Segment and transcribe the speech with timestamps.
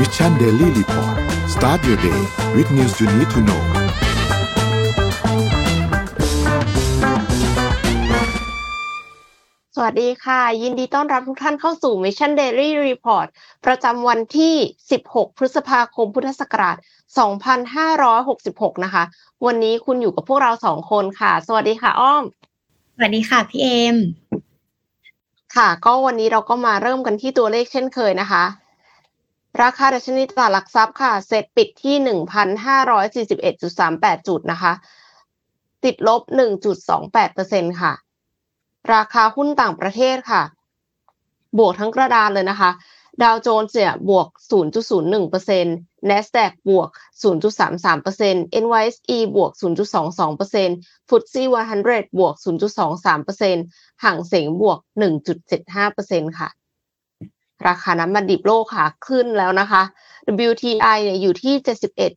[0.00, 1.16] Mission Daily Report
[1.54, 2.20] start your day
[2.56, 3.62] with news you need to know
[9.74, 13.26] สวัสดีค่ะ ยินดีต้อนรับทุกท่านเข้าสู่ Mission Daily Report
[13.66, 14.54] ประจำวันที่
[14.96, 16.76] 16 พฤษภาคม พุทธศักราช
[18.00, 19.04] 2566 นะคะ
[19.46, 22.24] วันนี้คุณอยู่กับพวกเราสองคนค่ะ สวัสดีค่ะ อ้อม
[22.94, 23.96] สวัสดีค่ะ พี่เอม
[25.56, 28.44] ค่ะ ก็วันนี้เราก็มาเริ่มกันที่ตัวเลขเช่นเคยนะคะ
[29.62, 31.96] ราคาดัชนีตลาดหลักทรัพย์ค่ะเสร็จปิดที่
[33.48, 34.72] 1,541.38 จุดนะคะ
[35.84, 36.22] ติดลบ
[37.00, 37.92] 1.28%ค่ะ
[38.94, 40.42] ราคาหุ้นต่างประเทศค่ะ
[41.58, 42.70] บวกทั้งกระดานเลยนะคะ
[43.22, 44.28] ดาวโจนส์เนี่ยบวก
[45.14, 46.88] 0.01% NASDAQ บวก
[47.72, 51.42] 0.33% NYSE บวก 0.22% FTSE
[51.82, 54.78] 100 บวก 0.23%ฮั่งเส็งบวก
[55.58, 56.48] 1.75%ค่ะ
[57.66, 59.82] ราคาน้ำมันดิบโลกค่ะขึ้นแล้วนะคะ
[60.48, 61.54] WTI เนี่ยอยู่ที่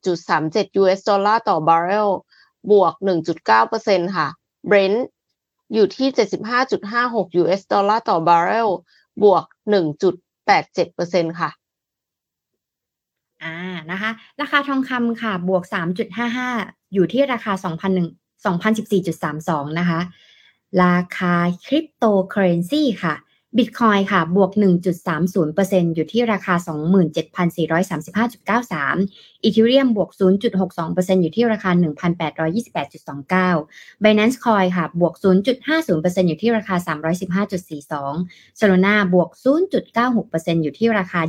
[0.10, 2.10] 71.37 US ดอลลาร์ต่อบาร์เรล
[2.72, 2.94] บวก
[3.54, 4.28] 1.9%ค่ะ
[4.70, 5.00] Brent
[5.74, 6.08] อยู่ที่
[6.76, 8.70] 75.56 US ดอลลาร์ต่อบาร์เรล
[9.24, 9.44] บวก
[10.42, 11.50] 1.87%ค่ะ
[13.44, 13.56] อ่า
[13.92, 15.64] นะคะ ราคาทองคำค่ะ บวก
[16.28, 20.00] 3.55 อยู่ที่ราคา 2,001 2,014.32 นะคะ
[20.84, 21.34] ราคา
[21.66, 23.14] คริปโตเคอเรนซีค่ะ
[23.58, 24.52] บิตคอยค่ะ บวก
[25.24, 26.56] 1.30%อยู่ที่ราคา
[28.60, 30.10] 27,435.93 Ethereum บวก
[30.68, 31.72] 0.62%อยู่ที่ราคา
[33.42, 35.14] 1,828.29 Binance Coin ค่ะ บวก
[35.64, 36.76] 0.50%อยู่ที่ราคา
[37.48, 39.30] 315.42 Solana บวก
[39.98, 41.20] 0.96%อยู่ที่ราคา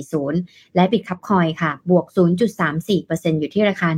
[0.00, 2.06] 21.40 และ Bitcup Coin ค่ะ บวก
[2.72, 3.88] 0.34%อยู่ที่ราคา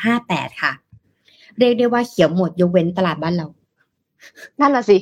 [0.00, 0.72] 1.58 ค่ะ
[1.58, 3.48] เรียกได้ว่าเขียวหมดยกเว้นตลาดบ้านเรา
[4.60, 4.98] นั่นน่ะสิ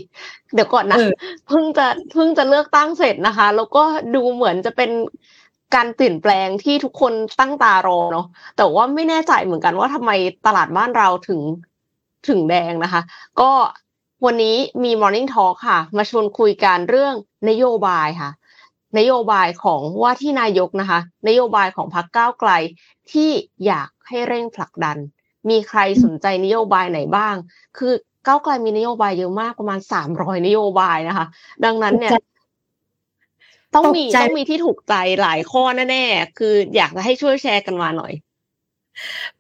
[0.55, 1.12] เดี๋ยวก่อนนะเออ
[1.48, 3.83] เพิ่งจะเพิ่งจะเลือกตั้งเสร็จนะคะ แล้วก็
[4.15, 4.91] ดูเหมือนจะเป็น
[5.75, 10.11] การเปลี่ยนแปลงที่ทุกคนตั้งตารอเนาะแต่ว่าไม่แน่ใจเหมือนกันว่าทำไม
[10.47, 11.41] ตลาดบ้านเราถึง
[12.29, 13.03] ถึงแดงนะคะ
[13.41, 13.50] ก็
[14.25, 17.15] วันนี้มี Morning Talk ค่ะ มาชวนคุยกันเรื่อง
[17.49, 18.31] นโยบายค่ะ
[18.99, 22.50] นโยบายของว่าที่นายกนะคะ นโยบายของพรรคก้าวไกล
[23.12, 23.31] ที่
[23.67, 24.99] อยากให้เร่งผลักดัน
[25.49, 27.34] มีใครสนใจนโยบายไหนบ้าง
[27.78, 27.93] คือ
[28.27, 31.27] ก้าวไกลมีนโยบายเยอะมากประมาณสามร้อยนโยบายนะคะ
[31.65, 32.12] ดังนั้นเนี่ย
[33.75, 38.12] ต้องมีตกใจต้องมีที่ถูกใจหลายข้อแน่ๆคืออยากจะให้ช่วยแชร์กันมาหน่อย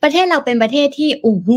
[0.02, 1.50] ประเทศเราเป็นประเทศที่โอ้โห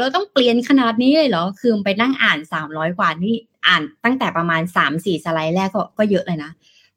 [0.00, 3.34] เราต้องเปลี่ยนขนาดนี้เลยเหรอ คือไปนั่งอ่านสามร้อยกว่านี่
[3.66, 6.50] อ่านตั้งแต่ประมาณสามสี่สไลด์แรกก็ก็เยอะเลยนะ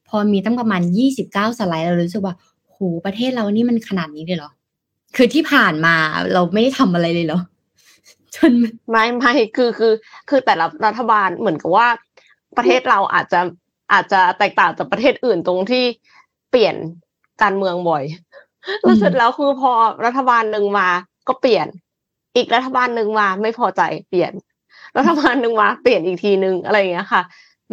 [0.07, 2.35] พอมีตั้งประมาณยี่สิบเก้าสไลด์เรารู้สึกว่า
[2.69, 4.51] โหประเทศเรานี่มันขนาดนี้เลยเหรอ
[5.15, 5.95] คือที่ผ่านมา
[6.33, 7.39] เราไม่ได้ทำอะไรเลยเหรอ
[8.35, 9.93] จนมันไม่ไม่คือคือ
[10.29, 11.87] คือแต่ละรัฐบาลเหมือนกับว่า
[12.57, 13.39] ประเทศเราอาจจะ
[13.93, 15.83] อาจจะแตกต่างจากประเทศอื่นตรงที่
[16.49, 16.75] เปลี่ยน
[17.41, 18.03] การเมืองบ่อย
[18.81, 19.71] แล้วเสร็จแล้วคือพอ
[20.05, 20.87] รัฐบาลหนึ่งมา
[21.27, 21.67] ก็เปลี่ยน
[22.35, 24.31] อีกรัฐบาลหนึ่งมาไม่พอใจเปลี่ยน
[24.97, 27.23] รัฐบาลหนึ่งมาเปลี่ยนอีกทีนึงอะไรอย่างเงี้ยค่ะ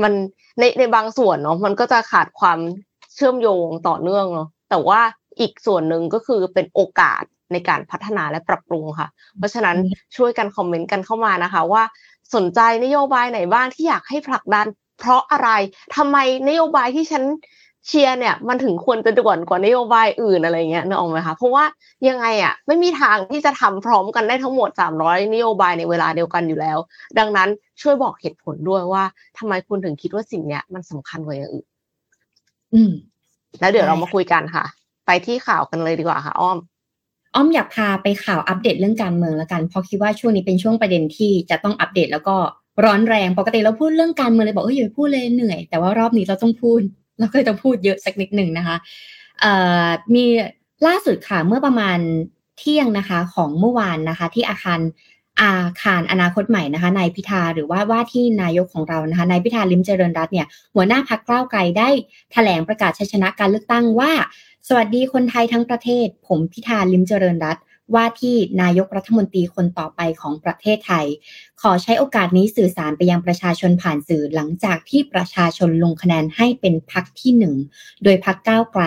[0.02, 0.12] มัน
[0.58, 2.58] ในในบางส่วนเนาะมันก็จะขาดความ
[3.14, 5.00] เชื่อมโยงต่อเนื่องเนาะแต่ว่า
[5.40, 9.76] อีกส่วนหนึ่งก็คือเป็นโอกาส ในการพัฒนาและปรับปรุงค่ะ เพราะฉะนั้น
[10.16, 11.82] ช่วยกันคอมเมนต์กันเข้ามานะคะ ว่า
[12.34, 14.66] สนใจนโยบายไหนบ้างที่อยากให้ผลักดัน
[14.98, 15.48] เพราะอะไร
[15.96, 16.16] ทำไม
[16.48, 17.24] นโยบายที่ฉัน
[17.86, 21.64] เชียร์เนี่ยมันถึงควรจะด่วนกว่านโยบายอื่นอะไรเงี้ยนึกออกไหมคะเพราะว่า
[22.08, 24.70] ยังไงอะไม่มีทางที่จะทำพร้อมกันได้ทั้งหมด
[25.02, 26.78] 300 นโยบายในเวลาเดียวกันอยู่แล้ว
[27.18, 27.48] ดังนั้น
[27.82, 29.04] ช่วยบอกเหตุผลด้วยว่า
[29.38, 31.66] ทำไมคุณถึงคิดว่าสิ่งเนี้ยมันสำคัญกว่าอย่างอื่น
[32.74, 32.92] อืม
[33.60, 34.64] แล้วเดี๋ยวได้เรามาคุยกันค่ะ
[35.06, 36.58] ไปที่ข่าวกันเลยดีกว่าค่ะ อ้อม
[37.34, 42.36] อ้อมอยากพาไปข่าวอัปเดตเรื่องการเมืองแล้วกันเพราะคิดว่าช่วงนี้เป็นช่วงประเด็นที่จะต้องอัปเดตแล้วก็
[42.84, 46.80] ร้อนแรงปกติเราพูดเรื่องการเมืองเลยบอกเอออย่าไปพูดเลยเหนื่อย แต่ว่ารอบนี้เราต้องพูด
[47.18, 48.76] เราก็เลยต้องพูดเยอะสักนิดหนึ่งนะคะ
[49.40, 49.52] เอ่
[49.84, 50.24] อมี
[50.86, 51.98] ล่าสุดค่ะเมื่อประมาณ
[52.58, 54.80] เที่ยงนะคะของเมื่อวานนะคะ ที่อาคาร
[55.40, 61.88] อาคารอนาคตใหม่นะคะนายพิธาหรือว่าว่าที่นายกของเรานะคะนายพิธาลิมเจริญรัตน์เนี่ยหัวหน้าพักก้าวไกลได้
[62.32, 64.12] แถลงประกาศชัยชนะการเลือกตั้งว่า
[64.70, 67.58] สวัสดีคนไทยทั้งประเทศ ผมพิธาลิมเจริญรัต
[67.94, 71.06] ว่าที่นายกรัฐมนตรีคนต่อไปของประเทศไทย
[71.60, 77.54] ขอใช้โอกาสนี้สื่อสารไปยังประชาชนผ่านสื่อหลังจากที่ประชาชนลงคะแนนให้เป็นพักที่หนึ่ง
[78.04, 78.84] โดยพักก้าวไกล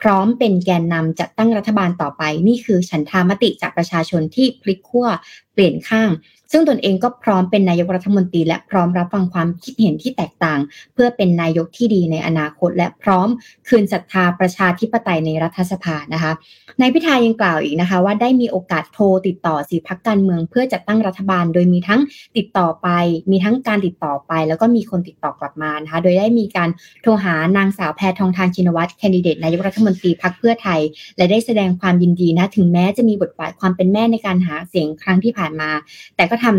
[0.00, 5.08] พร้อมเป็นแกนนำจัดตั้งรัฐบาลต่อไป นี่คือฉันทามติจากประชาชนที่พลิกขั้ว
[5.52, 6.10] เปลี่ยนข้าง
[6.52, 10.60] ซึ่งตนเองก็พร้อมเป็นนายกรัฐมนตรี และพร้อมรับฟังความคิดเห็นที่แตกต่าง
[10.94, 13.28] เพื่อเป็นนายกที่ดีในอนาคต และพร้อม
[13.68, 16.32] คืนศรัทธาประชาธิปไตยในรัฐสภานะคะ
[16.80, 22.00] นายพิธายังกล่าวอีกนะคะ ว่าได้มีโอกาสโทรติดต่อสีพักการเมือง เพื่อจัดตั้งรัฐบาล โดยมีทั้ง
[22.36, 22.88] ติดต่อไป
[23.30, 26.68] มีทั้งการติดต่อไป แล้วก็มีคนติดต่อกลับมานะคะโดยได้มีการ
[27.02, 30.80] โทรหานางสาวแพทองทานชินวัตรแคนดิเดตนายกรัฐมนตรีพักเพื่อไทย
[31.16, 35.70] และได้แสดงความยินดีนะถึงแม้จะมีบทบาทความเป็นแม่ในการหาเสียงครั้งที่ผ่านมา
[36.16, 36.56] แต่ก็ทำ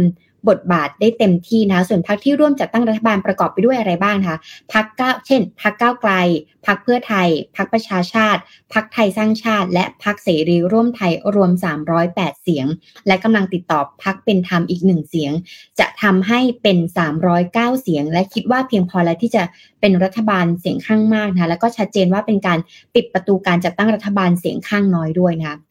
[0.49, 4.37] บทบาทได้เต็มที่นะส่วนพรรคที่ร่วมจัดตั้งรัฐบาลประกอบไปด้วยอะไรบ้างคะ
[4.73, 6.11] พรรคก้าเช่นพรรคก้าวไกล
[6.65, 8.41] พรรคเพื่อไทยพรรคประชาชาติ
[8.73, 11.51] พรรคไทยสร้างชาติ และพรรคเสรีร่วมไทยรวม
[11.97, 12.67] 308 เสียง
[13.07, 15.31] และกำลังติดต่อพรรคเป็นธรรมอีกหนึ่งเสียง
[15.79, 16.77] จะทำให้เป็น
[17.29, 19.43] 309 เสียง และคิดว่าเพียงพอแล้วที่จะ
[19.79, 22.59] เป็นรัฐบาลเสียงข้างมากนะแล้วก็ชัดเจนว่าเป็นการ
[22.95, 25.68] ปิดประตูการจัดตั้งรัฐบาลเสียงข้างน้อยด้วยนะคะ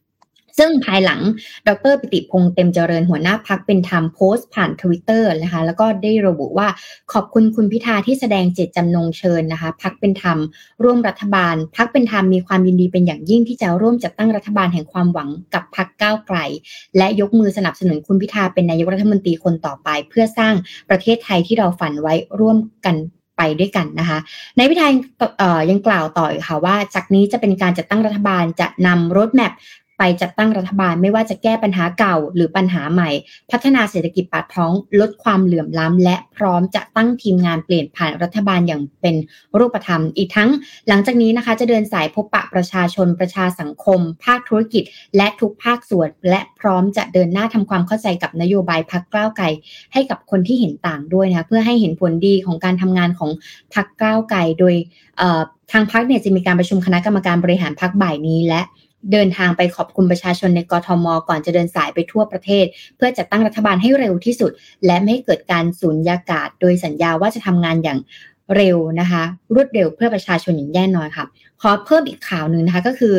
[0.57, 1.21] ซึ่งภายหลัง
[1.67, 6.67] ดรปิติพงษ์เต็มเจริญหัวหน้าพักเป็นธรรมโพสต์ผ่านทวิตเตอร์นะคะแล้วก็ได้ระบุว่า
[7.13, 10.37] ขอบคุณคุณพิธาที่แสดงเจตจำนงเชิญนะคะพักเป็นธรรม
[10.83, 16.37] ร่วมรัฐบาล พักเป็นธรรมมีความยินดีเป็นอย่างยิ่งที่จะร่วมจัดตั้งรัฐบาลแห่งความหวังกับพักก้าวไกล
[16.97, 20.53] และยกมือสนับสนุนคุณพิธาเป็นนายกรัฐมนตรีคนต่อไป เพื่อสร้าง
[20.89, 22.95] ประเทศไทยที่เราฝันไว้ร่วมกัน
[23.37, 24.19] ไปด้วยกันนะคะ
[24.57, 24.87] ในพิธา
[25.69, 29.51] ยังกล่าวต่อค่ะว่า จากนี้จะเป็นการจัดตั้งรัฐบาลจะนำรถแมพ
[29.99, 33.09] ไปจัดตั้งรัฐบาลไม่ว่าจะแก้ปัญหาเก่าหรือปัญหาใหม่
[33.51, 39.15] พัฒนาเศรษฐกิจปากท้องลดความเหลื่อมล้ำ และพร้อมจะตั้งทีมงานเปลี่ยนผ่านรัฐบาลอย่างเป็น
[39.59, 40.49] รูปธรรม อีกทั้ง
[40.87, 44.83] หลังจากนี้นะคะ จะเดินสายพบปะประชาชนประชาสังคม ภาคธุรกิจ
[45.17, 49.45] และทุกภาคส่วน และพร้อมจะเดินหน้าทำความเข้าใจกับนโยบายพักก้าวไกล
[49.93, 53.31] ให้กับคนที่เห็นต่างด้วยนะคะเพื่อให้เห็นผลดีของการทำงานของ
[53.73, 54.75] พักก้าวไกลโดย
[55.71, 58.61] ทางพักเนี่ยจะมีการประชุมคณะกรรมการบริหารพักบ่ายนี้และ
[59.11, 62.65] เดินทางไปขอบคุณประชาชนในกรทม ก่อนจะเดินสายไปทั่วประเทศ
[62.95, 64.51] เพื่อจัดตั้งรัฐบาลให้เร็วที่สุด
[64.85, 67.99] และไม่ให้เกิดการสูญยากาศ โดยสัญญาว่าจะทำงานอย่าง
[68.55, 69.23] เร็วนะคะ
[69.55, 71.25] รวดเร็วเพื่อประชาชนอย่างแน่นอนค่ะ
[71.61, 73.15] ขอเพิ่มอีกข่าวหนึ่งนะคะก็คือ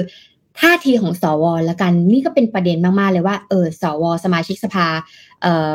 [0.61, 4.87] ท่าทีของสวละกันนี่ก็เป็นประเด็นมากๆเลยว่าเออสว สมาชิกสภา
[5.43, 5.71] เออ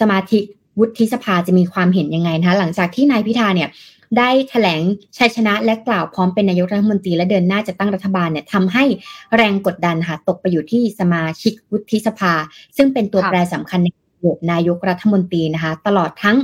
[0.00, 0.42] สมาชิก
[0.78, 3.68] วุฒิสภาจะมีความเห็นยังไงนะคะหลังจากที่นายพิธาเนี่ย
[4.16, 4.80] ได้ถแถลง
[5.18, 8.84] ชัยชนะและกล่าวพร้อมเป็นนายกรัฐมนตรีและเดินหน้าจะตั้งรัฐบาลเนี่ยทำให้
[9.36, 12.32] แรงกดดันค่ะตกไปอยู่ที่สมาชิกวุฒิสภา
[12.76, 13.88] ซึ่งเป็นตัวแปรสำคัญใน
[14.18, 16.36] โหวตนายกรัฐมนตรีนะคะ ตลอดทั้ง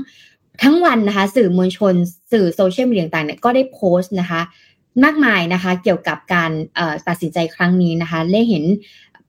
[0.62, 1.94] ทั้งวันนะคะ สื่อมวลชน
[2.32, 4.40] สื่อโซเชียลมีเดียต่างๆเนี่ยก็ได้โพสต์นะคะ
[5.04, 6.50] มากมายนะคะ เกี่ยวกับการ
[7.08, 8.64] ตัดสินใจครั้งนี้นะคะได้เห็น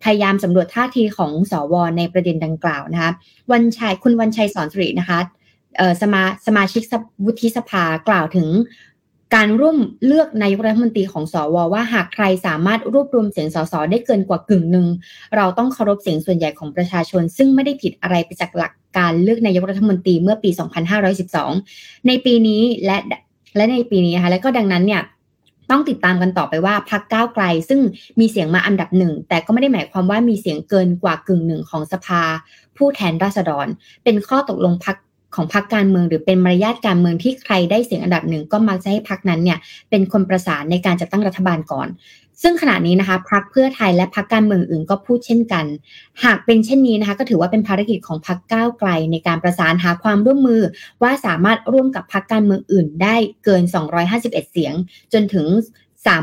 [0.03, 3.11] พยายามสำรวจท่าทีของสอวอในประเด็นดังกล่าวนะคะ
[3.51, 5.19] วันชัยคุณวันชัยสอนสุรินะคะ
[6.01, 6.81] สมาสมาชิก
[7.25, 8.47] วุฒิสภากล่าวถึง
[9.35, 14.87] การร่วมเลือกนายกรัฐมนตรีของสวว่าหากใครสามารถรวบรวมเสียงสสได้เกินกว่ากึ่งหนึ่ง
[15.35, 20.49] เราต้องเคารพเสียงส่วนใหญ่ของประชาชน ซึ่งไม่ได้ผิดอะไรไปจากหลักการเลือกนายกรัฐมนตรีเมื่อปี
[21.29, 22.97] 2512 ในปีนี้และ
[23.55, 25.01] และในปีนี้นะคะและก็ดังนั้นเนี่ย
[25.71, 27.79] ต้องติดตามกันต่อไปว่าพักก้าวไกล ซึ่ง
[28.19, 32.21] มีเสียงมาอันดับหนึ่งแต่ก็ไม่ได้หมายความว่ามีเสียงเกินกว่ากึ่งหนึ่งของสภา
[32.77, 33.67] ผู้แทนราษฎร
[34.03, 34.95] เป็นข้อตกลงพัก
[35.35, 39.59] ของพรรคการเมือง หรือเป็นมารยาทการเมืองที่ใครได้เสียงอันดับหนึ่งก็มักจะให้พรรคนั้นเนี่ย
[39.89, 41.87] เป็นคนประสานในการจัดตั้งรัฐบาลก่อน
[42.43, 45.65] ซึ่งขณะนี้นะคะพรรคเพื่อไทยและพรรคการเมืองอื่นก็พูดเช่นกัน
[46.23, 50.61] หากเป็นเช่นนี้นะคะก็ถือว่าเป็นภารกิจของพรรคก้าวไกล ในการประสานหาความร่วมมือ
[51.03, 53.15] ว่าสามารถร่วมกับพรรคการเมืองอื่น ได้
[53.45, 53.63] เกิน
[54.07, 54.73] 251 เสียง
[55.13, 55.47] จนถึง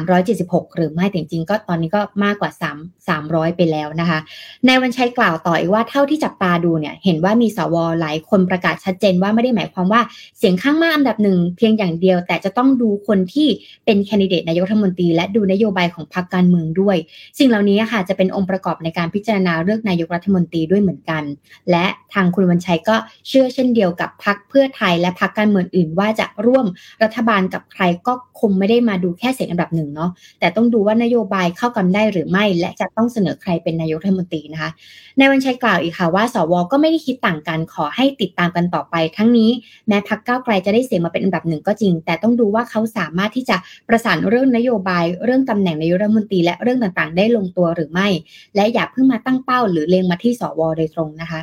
[0.08, 4.18] 376 หรือไม่จริงๆ ก็ตอนนี้ก็มากกว่า 3 300 ไปแล้วนะคะ
[4.66, 10.00] ในวันชัยกล่าวต่ออีกว่าเท่าที่จับตาดูเนี่ยเห็นว่ามีสวหลายคนประกาศชัดเจนว่าไม่ได้หมายความว่า
[10.38, 13.48] เสียงข้างมากอันดับหนึ่งเพียงอย่างเดียว แต่จะต้องดูคนที่
[13.84, 16.96] เป็นแคนดิเดตนายกรัฐมนตรี และดูนโยบายของพรรคการเมืองด้วย
[17.38, 21.22] สิ่งเหล่านี้ค่ะจะเป็นองค์ประกอบในการพิจารณาเลือกนายกรัฐมนตรีด้วยเหมือนกัน
[21.70, 22.96] และทางคุณวันชัยก็
[23.28, 26.66] เชื่อเช่นเดียวกับพรรคเพื่อไทยและพรรคการเมืองอื่น ว่าจะร่วม
[27.02, 30.10] รัฐบาลกับใครก็คงไม่ได้มาดูแค่เสียงอันดับหนึ่งเนาะ
[30.40, 34.70] แต่ต้องดูว่านโยบายเข้ากันได้หรือไม่ และจะต้องเสนอใครเป็นนายกรัฐมนตรีนะคะ
[35.18, 39.50] ในวันชัยกล่าวอีกค่ะว่าสวก็ไม่ได้คิดต่างกันขอให้ติดตามกันต่อไป ทั้งนี้
[39.88, 43.56] แม้พักเก้าไกลจะได้เสียงมาเป็นอันดับหนึ่งก็จริง แต่ต้องดูว่าเขาสามารถที่จะ
[43.88, 48.08] ประสานเรื่องนโยบายเรื่องตำแหน่งนายกรัฐมนตรีและเรื่องต่างๆ ได้ลงตัวหรือไม่
[48.56, 51.40] และอย่าเพิ่งมาตั้งเป้า หรือเลงมาที่สวโดยตรงนะคะ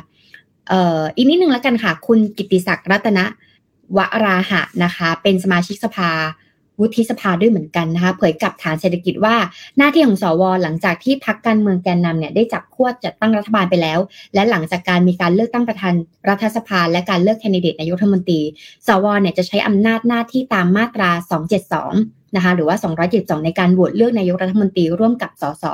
[0.68, 3.24] เอ่ออีกนิดนึงแล้วกันค่ะ คุณกิติศักดิ์รัตนะ
[3.96, 6.10] วราหะนะคะ เป็นสมาชิกสภา
[6.80, 9.36] วุฒิสภาด้วยเหมือนกันนะคะเผยกับฐานเศรษฐกิจว่า
[9.78, 13.98] หน้าที่ของสวหลังจากที่พักการเมืองแกนนำเนี่ยได้จับขั้วจัดตั้งรัฐบาลไปแล้ว
[14.34, 15.94] และหลังจากการมีการเลือกตั้งประธาน
[16.28, 18.40] รัฐสภา และการเลือกแคนดิเดตนายกรัฐมนตรี
[18.86, 21.10] สวเนี่ยจะใช้อำนาจหน้าที่ตามมาตรา
[21.74, 22.76] 272นะคะหรือว่า
[23.10, 25.64] 272 ในการโหวตเลือกนายกรัฐมนตรีร่วมกับสส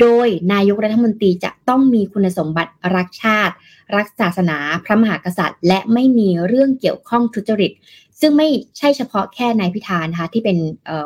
[0.00, 3.54] โดยนายกรัฐมนตรีจะต้องมีคุณสมบัติรักชาติ
[3.96, 7.72] รักศาสนา พระมหากษัตริย์ และไม่มีเรื่องเกี่ยวข้องทุจริต
[8.20, 10.56] ซึ่งไม่ใช่เฉพาะแค่นายพิธานะคะที่เป็น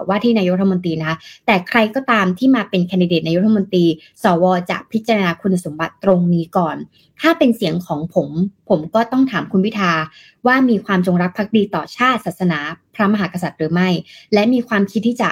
[0.08, 3.84] ว่าที่นายกรัฐมนตรีนะคะแต่ใครก็ตามที่มาเป็นแคนดิเดตนายกรัฐมนตรี
[4.22, 6.76] สวจะพิจารณาคุณสมบัติตรงนี้ก่อน
[7.20, 8.28] ถ้าเป็นเสียงของผม
[8.68, 9.92] ผมก็ต้องถามคุณพิธา
[10.46, 12.58] ว่ามีความจงรักภักดีต่อชาติศาสนา
[12.94, 13.88] พระมหากษัตริย์หรือไม่
[14.32, 15.30] และมีความคิดที่จะ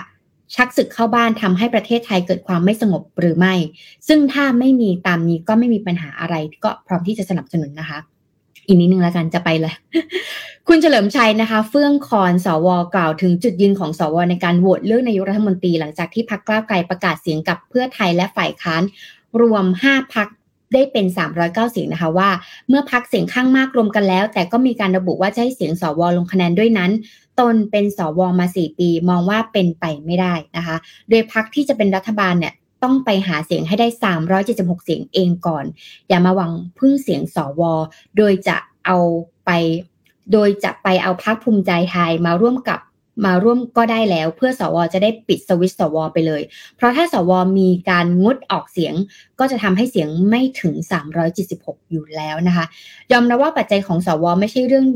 [0.54, 3.54] ชักศึกเข้าบ้านทำให้ประเทศไทยเกิดความไม่สงบหรือไม่
[4.08, 7.98] ซึ่งถ้าไม่มีตามนี้ก็ไม่มีปัญหาอะไรก็พร้อมที่จะสนับสนุนนะคะ
[8.68, 9.74] อีกนิดนึงแล้วกันจะไปเลย
[10.68, 18.82] คุณเฉลิมชัยนะคะ เฟื่องคอนสวกล่าวถึงจุดยืนของสวในการโหวตเลือกนายกรัฐมนตรีหลังจากที่พักกล้าไกลประกาศเสียงกับเพื่อไทยและฝ่ายค้าน
[19.40, 20.28] รวม 5พัก
[20.74, 21.06] ได้เป็น
[21.36, 22.30] 309 เสียงนะคะว่า
[22.68, 26.90] เมื่อพักเสียงข้างมากรวมกันแล้ว แต่ก็มีการระบุว่าจะให้เสียงสวลงคะแนนด้วยนั้น
[27.40, 30.76] ตนเป็นสวมา 4 ปี มองว่าเป็นไปไม่ได้นะคะ
[31.10, 33.88] โดยพักที่จะเป็นรัฐบาลเนี่ย ต้องไปหาเสียงให้ได้
[34.36, 35.64] 376 เสียงเองก่อน
[36.08, 37.62] อย่ามาหวังพึ่งเสียงสว
[38.16, 38.56] โดยจะ
[38.86, 38.98] เอา
[39.46, 39.50] ไป
[40.32, 42.80] โดยจะไปเอาพักภูมิใจไทยมาร่วมกับ
[43.26, 46.42] มาร่วมก็ได้แล้ว เพื่อสวจะได้ปิดสวิตสวไปเลย
[46.76, 48.94] เพราะถ้าสวมีการงดออกเสียง
[49.38, 50.74] ก็จะทำให้เสียงไม่ถึง
[51.32, 52.66] 376 อยู่แล้วนะคะ
[53.12, 54.86] ยอมรับว่าปัจจัยของสวไม่ใช่เรื่อง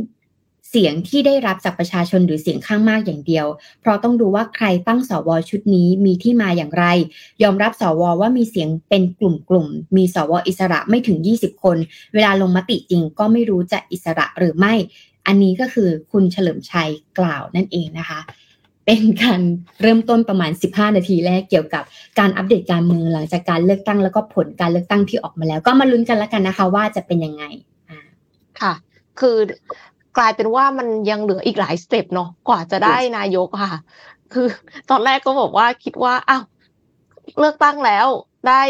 [0.75, 3.47] เสียงที่ได้รับจากประชาชนหรือเสียงข้างมากอย่างเดียว
[3.81, 6.85] เพราะต้องดูว่าใครตั้งสวชุดนี้มีที่มาอย่างไร
[7.43, 11.77] ยอมรับสวว่ามีเสียงเป็นกลุ่มๆมีสวอิสระไม่ถึง 20 คน
[12.15, 14.75] เวลาลงมติจริงก็ไม่รู้จะอิสระหรือไม่
[15.27, 18.21] อันนี้ก็คือคุณเฉลิมชัยกล่าวนั่นเองนะคะ
[18.87, 19.41] เป็นการ
[19.83, 21.85] เริ่มต้นประมาณ 15 นาทีแรกเกี่ยวกับ
[22.19, 27.45] การอัปเดตการเมืองหลังจากการเลือกตั้งแล้วก็ผลการเลือกตั้งที่ออกมาแล้ว ก็มาลุ้นกันแล้วกันนะคะว่าจะเป็นยังไง
[28.61, 28.73] ค่ะ
[29.21, 29.37] คือ
[30.17, 33.75] กลายเป็นว่ามันยังเหลืออีกหลายสเต็ปเนาะกว่าจะได้นายกค่ะ
[34.33, 34.47] คือ
[34.91, 36.43] ตอนแรกก็บอกว่าคิดว่าอ้าว
[37.39, 38.07] เลือกตั้งแล้ว
[38.49, 38.63] ได้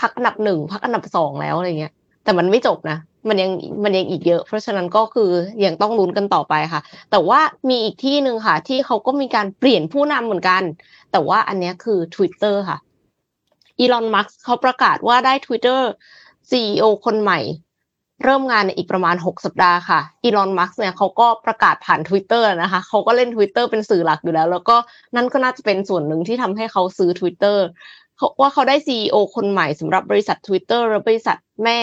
[0.00, 1.92] พักอันดับหนึ่งพักอันดับสองแล้วอะไรเงี้ย
[2.24, 2.98] แต่มันไม่จบนะ
[3.28, 3.50] มันยัง
[3.84, 5.30] มันยังอีกเยอะ เพราะฉะนั้นก็คือ
[5.64, 10.62] ยังต้องลุ้นกันต่อไปค่ะ แต่ว่ามีอีกที่หนึ่งค่ะ ที่เขาก็มีการเปลี่ยนผู้นำเหมือนกัน
[11.12, 12.78] แต่ว่าอันนี้คือ Twitter ค่ะ
[13.78, 15.80] อีลอนมัสเขาประกาศว่าได้ Twitter
[16.50, 17.40] CEO คนใหม่
[18.22, 24.76] เริ่มงานในอีกประมาณ 6 สัปดาห์ค่ะอีลอนมัสเนี่ยเขาก็ประกาศผ่าน Twitter นะคะเขาก็เล่น Twitter เป็นสื่อหลักอยู่แล้ว แล้วก็
[25.16, 27.58] นั่นก็น่าจะเป็นส่วนหนึ่งที่ทำให้เขาซื้อ Twitter
[28.40, 31.80] ว่าเขาได้ CEO คนใหม่สำหรับบริษัท Twitter และบริษัทแม่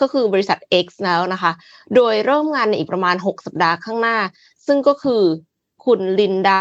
[0.00, 1.52] ก็คือบริษัท X แล้วนะคะ
[1.94, 4.18] โดยเริ่มงานในอีกประมาณ 6 สัปดาห์ข้างหน้า
[4.66, 5.22] ซึ่งก็คือ
[5.84, 6.60] คุณลินดา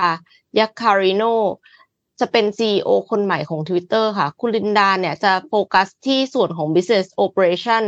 [0.60, 1.24] ยักคาริโน
[2.20, 7.84] จะเป็น CEO คนใหม่ของ Twitter ค่ะ คุณลินดาเนี่ยจะโฟกัสที่ส่วนของ business operation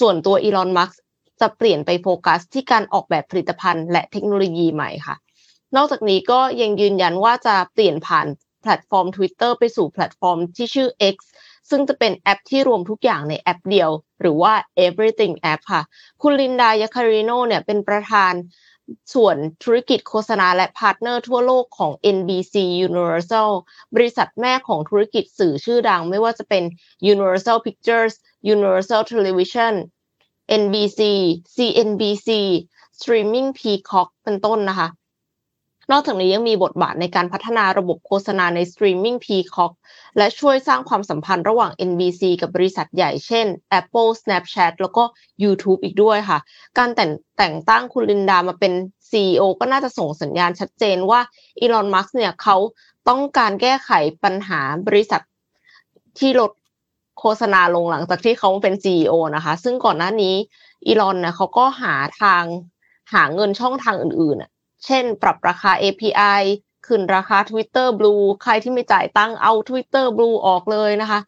[0.00, 0.92] ส่วนตัวอีลอนมัส
[1.40, 5.16] จะเปลี่ยนไปโฟกัสที่การออกแบบผลิตภัณฑ์และเทคโนโลยีใหม่ค่ะ
[5.76, 8.26] นอกจากนี้ก็ยังยืนยันว่าจะเปลี่ยนผ่าน
[8.62, 11.16] แพลตฟอร์ม Twitter ไปสู่แพลตฟอร์มที่ชื่อ X
[11.70, 14.52] ซึ่งจะเป็นแอปที่รวมทุกอย่างในแอปเดียว หรือว่า
[14.86, 15.82] everything app ค่ะ
[16.22, 18.32] คุณลินดายาคาริโนเนี่ยเป็นประธาน
[19.14, 22.54] ส่วนธุรกิจโฆษณาและพาร์ทเนอร์ทั่วโลกของ NBC
[22.88, 23.50] Universal
[23.94, 26.62] บริษัทแม่ของธุรกิจสื่อชื่อดังไม่ว่าจะเป็น
[27.12, 28.14] Universal Pictures
[28.54, 29.74] Universal Television
[30.62, 31.00] NBC
[31.56, 32.28] CNBC
[32.98, 34.88] Streaming Peacock เป็นต้นนะคะ
[35.90, 39.72] นอกจากนี้ยังมีบทบาทในการพัฒนาระบบโฆษณาในสตรีมมิ่ง Peacock
[40.18, 43.46] และช่วยสร้างความสัมพันธ์ระหว่าง NBC กับบริษัทใหญ่เช่น
[43.80, 45.02] Apple Snapchat แล้วก็
[45.42, 46.38] YouTube อีกด้วยค่ะ
[46.78, 48.72] การแต่งแต่งตั้งคุณลินดามาเป็น
[49.10, 51.20] CEO ก็น่าจะส่งสัญญาณชัดเจนว่า
[51.60, 52.56] อีลอนมัสก์เนี่ยเขา
[53.08, 53.90] ต้องการแก้ไข
[54.24, 55.22] ปัญหาบริษัท
[56.18, 56.52] ที่ลด
[57.18, 60.34] โฆษณาลงหลังจากที่เขาเป็น CEO นะคะ ซึ่งก่อนหน้านี้
[60.86, 62.44] อีลอนนะเขาก็หาทาง
[63.12, 64.53] หาเงินช่องทางอื่นๆ
[64.84, 66.42] เช่น ปรับราคา API
[66.86, 71.20] ขึ้นราคา Twitter Blue ใครที่ไม่จ่ายตังเอา Twitter Blue ออกเลยนะคะ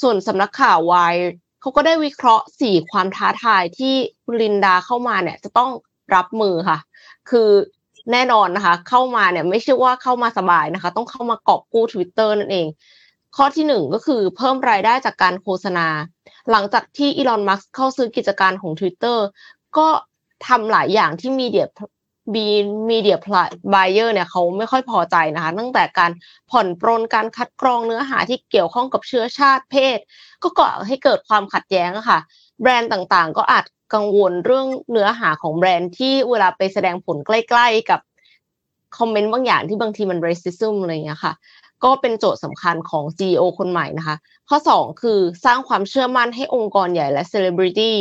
[0.00, 1.14] ส่วนสำนักข่าววาย
[1.60, 5.70] เขาก็ได้วิเคราะห์สี่ความท้าทายที่คุณลินดาเข้ามาเนี่ยจะต้อง
[6.14, 6.78] รับมือค่ะ
[7.30, 7.50] คือ
[8.12, 12.66] แน่นอนนะคะ เข้ามาเนี่ยไม่ใช่ว่าเข้ามาสบายนะคะ ต้องเข้ามากอบกู้ Twitter นั่นเอง
[13.36, 15.86] ข้อที่หนึ่งก็คือเพิ่มรายได้จากการโฆษณา
[16.50, 19.18] หลังจากที่อีลอนมัสเข้าซื้อกิจการของ Twitter
[19.78, 19.88] ก็
[20.46, 21.66] ทำหลายอย่างที่มีเดีย
[22.34, 22.46] บี
[22.90, 26.10] มีเดียพลายบเออร์เนี่ยเขาไม่ค่อยพอใจนะคะตั้งแต่การ
[26.50, 29.98] ผ่อนปรนการคัดกรองเนื้อหาที่เกี่ยวข้องกับเชื้อชาติเพศ
[30.42, 32.18] ก็ก่อให้เกิดความขัดแย้งค่ะ
[32.60, 38.00] แบรนด์ต่างๆ ก็อาจกังวลเรื่องเนื้อหาของแบรนด์ที่เวลาไปแสดงผลใกล้ ๆ กับ
[38.98, 41.32] คอมเมนต์บางอย่างที่บางทีมัน racism อะไรเงี้ยค่ะ
[41.84, 44.16] ก็เป็นโจทย์สำคัญของ CEO คนใหม่นะคะ
[44.48, 47.96] ข้อ 2 คือสร้างความเชื่อมั่นให้องค์กรใหญ่และเซเลบริตี้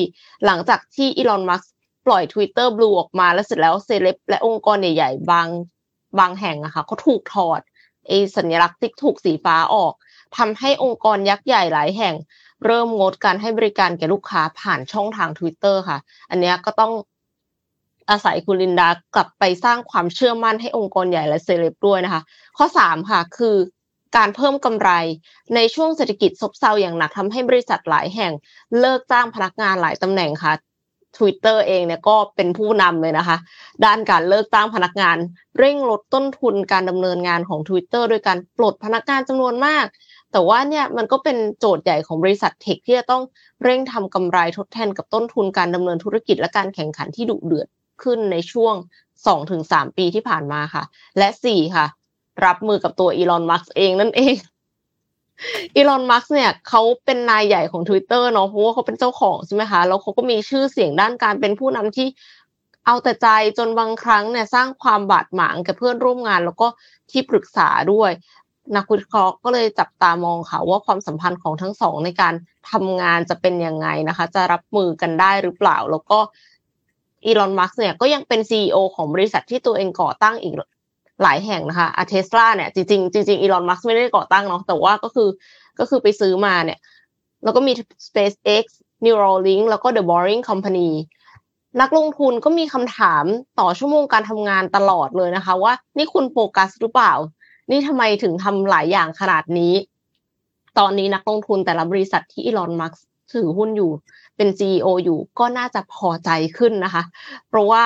[0.45, 1.63] หลังจากที่อีลอนมัส
[2.09, 5.47] ปล่อย Twitter Blue ออกมาแล้วเสร็จแล้วเซเลบและองค์กรใหญ่ๆบาง
[6.19, 7.61] บางแห่งอะค่ะเขาถูกถอด
[8.07, 9.93] ไอสัญลักษณ์ที่ถูกสีฟ้าออก
[10.37, 12.15] ทำให้องค์กรยักษ์ใหญ่หลายแห่ง
[12.65, 15.97] เริ่มงดการให้บริการแก่ลูกค้าผ่านช่องทาง Twitter ค่ะ
[16.29, 16.91] อันนี้ก็ต้อง
[18.09, 22.21] อาศัยคุณลินดากลับไปสร้างความเชื่อมั่นให้องค์กรใหญ่และเซเลบด้วยนะคะ
[22.57, 23.55] ข้อสามค่ะคือ
[24.17, 24.91] การเพิ่มกำไร
[25.55, 28.31] ในช่วงเศรษฐกิจซบเซาอย่างหนักทำให้บริษัทหลายแห่ง
[28.79, 30.53] เลิกจ้างพนักงานหลายตำแหน่งค่ะ
[31.17, 33.37] Twitter เองเนี่ยก็เป็นผู้นำเลยนะคะ
[33.85, 35.17] ด้านการเลิกจ้างพนักงาน
[35.59, 39.85] เร่งลดต้นทุนการดำเนินงานของ Twitter โดยการปลดพนักงานจำนวนมาก
[40.31, 43.23] แต่ว่าเนี่ยมันก็เป็นโจทย์ใหญ่ของบริษัทเทคที่จะต้อง
[43.63, 47.67] เร่งทำกำไรทดแทนกับต้นทุนการดำเนินธุรกิจและการแข่งขันที่ดุเดือด
[48.03, 48.75] ขึ้นในช่วง
[49.35, 50.83] 2-3 ปีที่ผ่านมาค่ะ
[51.17, 51.85] และ 4 ค่ะ
[52.45, 54.35] รับมือกับตัวอีลอนมัสเองนั่นเอง
[55.75, 62.07] อีลอนมัสเนี่ยเขาเป็นนายใหญ่ของ Twitter เนาะเพราะว่าเขาเป็นเจ้าของใช่ไหมคะแล้วเขาก็มีชื่อเสียงด้านการเป็นผู้นำที่
[62.85, 63.27] เอาแต่ใจ
[63.57, 66.67] จนบางครั้งเนี่ยสร้างความบาดหมางกับเพื่อนร่วมงาน แล้วก็
[67.11, 68.11] ที่ปรึกษาด้วย
[68.75, 72.33] นักวิเคราะห์ก็เลยจับตามองค่ะว่าความสัมพันธ์ของทั้งสองในการ
[72.71, 76.19] ทำงานจะเป็นยังไงนะคะ จะรับมือกันได้หรือเปล่า แล้วก็
[77.25, 80.55] อีลอนมัสเนี่ยก็ยังเป็นซีอของบริษัทที่ตัวเองก่อตั้งอีก
[81.23, 85.29] หลายแห่งนะคะอาเทสลาเนี่ยจริงจริงจริงอีลอนมัสไม่ได้ก่อตั้งเนาะแต่ว่าก็คือ
[85.79, 86.79] ก็คือไปซื้อมาเนี่ย
[87.43, 87.73] แล้วก็มี
[88.07, 88.65] SpaceX
[89.05, 90.89] Neuralink แล้วก็ The Boring Company
[91.81, 93.25] นักลงทุนก็มีคำถาม
[93.59, 97.13] ต่อชั่วโมงการทำงานตลอดเลยนะคะ ว่านี่คุณโฟกัสหรือเปล่า
[97.71, 99.73] นี่ทำไมถึงทำหลายอย่างขนาดนี้
[100.77, 102.95] ตอนนี้นักลงทุนแต่ละบริษัทที่อีลอนมัส
[103.33, 103.91] ถือหุ้นอยู่
[104.35, 107.03] เป็น CEO อยู่ก็น่าจะพอใจขึ้นนะคะ
[107.49, 107.83] เพราะว่า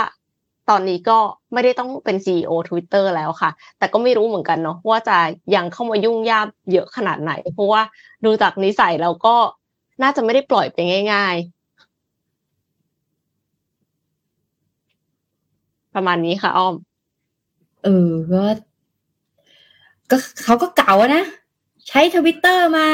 [0.70, 1.18] ตอนนี้ก็
[1.54, 5.18] ไม่ได้ต้องเป็น CEO Twitter แล้วค่ะ แต่ก็ไม่รู้เหมือนกันเนาะว่าจะ
[5.56, 7.82] ยังเข้ามายุ่งยากเยอะขนาดไหน เพราะว่า
[8.26, 9.36] ดูจากนิสัยเราก็
[10.02, 10.78] น่าจะไม่ได้ปล่อยไป
[11.14, 11.54] ง่าย ๆ
[15.96, 16.76] ประมาณนี้ค่ะ อ้อม
[17.84, 18.44] เออก็
[20.12, 21.24] ก็เขาก็เก่านะ
[21.88, 22.88] ใช้ทวิตเตอร์มา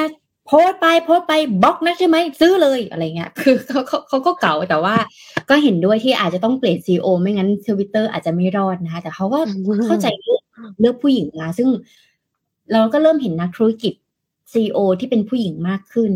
[0.52, 4.96] โพสต์ไปโพสต์ไปบล็อกนะใช่ไหมซื้อเลยอะไรเงี้ย คือเขาเขาเขาก็เก่งแต่ว่า
[5.50, 9.40] ก็เห็นด้วยที่อาจจะต้องเปลี่ยน CEO ไม่งั้นทวิตเตอร์อาจจะไม่รอดนะคะแต่เขาก็
[9.86, 10.42] เข้าใจเลือก
[10.80, 11.70] เลือกผู้หญิงนะซึ่ง
[12.74, 13.94] เราก็เริ่มเห็นนักธุรกิจ
[14.54, 16.12] CEO ที่เป็นผู้หญิงมากขึ้น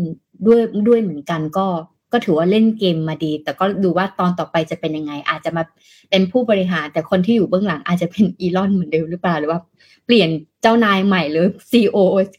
[0.46, 1.66] ด้วยด้วยเหมือนกันก็
[2.14, 5.62] ก็ถือว่าเล่นเกมมาดี แต่ก็ดูว่าตอนต่อไปจะเป็นยังไง อาจจะมา
[6.10, 9.60] เป็นผู้บริหาร แต่คนที่อยู่เบื้องหลังอาจจะเป็นอีลอนเหมือนเดิมหรือเปล่าหรือว่า
[10.06, 10.28] เปลี่ยน
[10.62, 11.96] เจ้านายใหม่หรือซีโอ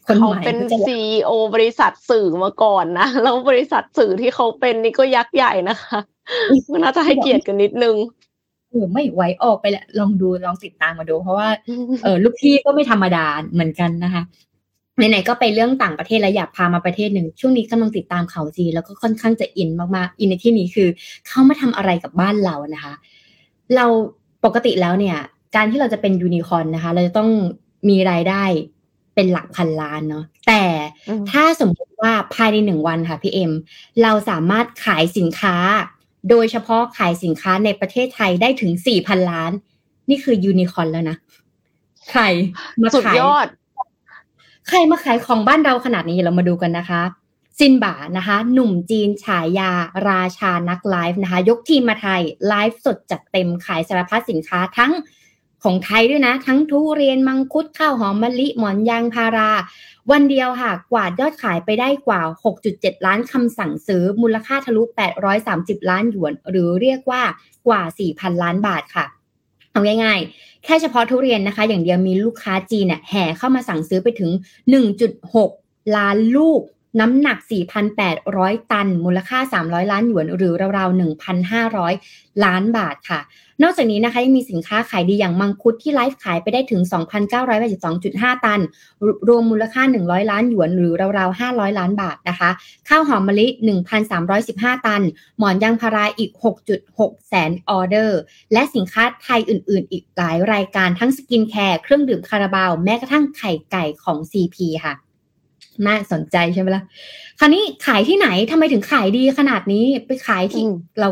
[0.08, 6.00] คนใหม่เขาเป็นซีอบริษัทสื่อมาก่อนนะแล้วบริษัทสื่อที่เขาเป็นนี่ก็ยักษ์ใหญ่นะคะ
[6.72, 7.96] มันน่าจะให้เกียรติกันนิดนึง
[8.70, 11.50] เออไม่ไหวออกไปแหละลองดูลองติดตามมาดู เพราะว่า
[12.04, 14.24] เออลูกพี่ก็ไม่ธรรมดาเหมือนกันนะคะ
[14.98, 20.90] ไหนๆก็ไปเรื่องต่างประเทศแล้วอยากพามาประเทศหนึ่ง ช่วงนี้กำลังติดตามข่าวจีแล้วก็ค่อนข้างจะอินมากๆ อินในที่นี้คือ
[21.28, 22.94] เขามาทำอะไรกับบ้านเรานะคะ
[23.76, 23.86] เรา
[24.46, 25.18] ปกติแล้วเนี่ย
[25.56, 27.30] การที่เราจะเป็นยูนิคอนนะคะ เราจะต้อง
[27.90, 28.44] มีรายได้
[29.16, 30.64] เป็นหลักพันล้านเนาะแต่
[31.32, 33.52] ถ้าสมมติว่าภายในหนึ่งวันค่ะพี่เอ็ม
[34.04, 35.56] เราสามารถขายสินค้า
[36.30, 39.52] โดยเฉพาะขายสินค้าในประเทศไทยได้ถึงสี่พันล้าน
[40.10, 41.18] นี่คือยูนิคอนแล้วนะ
[42.10, 42.24] ใคร
[42.82, 43.48] มาขายยอด
[44.68, 47.02] ใครมาขายของบ้านเราขนาดนี้เรามาดูกันนะคะ
[47.60, 49.72] ซินบานะคะ หนุ่มจีนฉายา
[50.10, 54.92] ราชานักไลฟ์นะคะ ยกทีมมาไทย ไลฟ์สดจัดเต็มขายสารพัดสินค้าทั้ง
[55.64, 59.52] ของไทยด้วยนะ ทั้งทุเรียนมังคุดข้าวหอมมะลิหมอนยางพารา
[60.12, 62.22] วันเดียวค่ะ กวาดยอดขายไปได้กว่า
[62.64, 64.84] 6.7 ล้านคำสั่งซื้อ มูลค่าทะลุ
[65.36, 67.22] 830 ล้านหยวน หรือเรียกว่า
[67.68, 69.06] กว่า 4,000 ล้านบาทค่ะ
[69.76, 74.32] เอาง่ายๆ แค่เฉพาะทุเรียนนะคะ อย่างเดียวมีลูกค้าจีนเนี่ยแห่เข้ามาสั่งซื้อไปถึง
[75.14, 76.62] 1.6 ล้านลูก
[77.00, 77.38] น้ำหนัก
[78.06, 81.00] 4,800 ตัน มูลค่า 300 ล้านหยวน หรือราวๆ
[81.66, 83.20] 1,500 ล้านบาทค่ะ
[83.64, 86.82] นอกจากนี้นะคะยังมีสินค้าขายดีอย่างมังคุดที่ไลฟ์ขายไปได้ถึง
[87.64, 88.62] 2,982.5 ตัน
[89.28, 92.50] รวมมูลค่า 100 ล้านหยวน หรือราวๆ 500 ล้านบาทนะคะ
[92.90, 93.48] ข้าวหอมมะลิ
[94.18, 95.04] 1,315 ตัน
[95.38, 96.32] หมอนยางพาราอีก
[96.80, 98.20] 6.6 แสนออเดอร์
[98.54, 104.96] และสินค้าไทยอื่น ๆ อีกหลายรายการทั้ง skincare เครื่องดื่มคาราบาว แม้กระทั่งไข่ไก่ของ CP ค่ะ
[105.88, 106.84] น่าสนใจใช่ไหมล่ะ
[107.40, 110.64] คราวนี้ขายที่ไหนทำไมถึงขายดีขนาดนี้ไปขายที่
[111.00, 111.08] เรา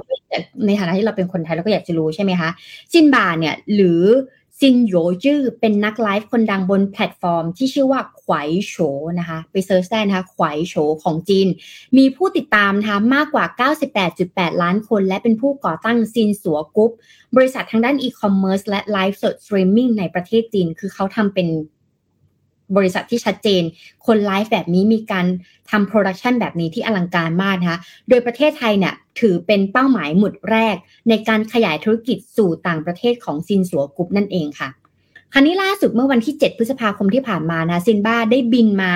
[0.66, 2.50] ในฐานะที่เราเป็นคนไทยเราก็อยากจะรู้ใช่ไหมคะ
[2.92, 4.04] ซินบาเนี่ยหรือ
[4.60, 8.76] ซินโยจื้อเป็นนักไลฟ์คนดังบนแพลตฟอร์ม ที่ชื่อว่าขวายโฉ
[9.20, 11.48] นะคะไป search ได้นะคะขวายโฉของจีน
[11.98, 13.46] มีผู้ติดตามนะคะมากกว่า
[14.04, 16.92] 98.8 ล้านคน และเป็นผู้ก่อตั้งซินสัวกรุ๊ป
[17.36, 21.48] บริษัททางด้านอีคอมเมิร์ซและไลฟ์สดสตรีมมิ่งในประเทศจีน คือเขาทำเป็น
[22.78, 23.64] บริษัทที่ชัดเจน
[24.06, 25.26] คนไลฟ์แบบนี้มีการ
[25.72, 30.76] ทำ production แบบนี้ที่อลังการมากนะคะ โดยประเทศไทยเนี่ยถือเป็นเป้าหมายหมุดแรก
[31.10, 34.70] ในการขยายธุรกิจสู่ต่างประเทศของซินสัวกรุ๊ปนั่นเองค่ะ
[35.34, 38.94] คราวนี้ล่าสุดเมื่อวันที่ 7 พฤษภาคมที่ผ่านมานะซินบ้าได้บินมา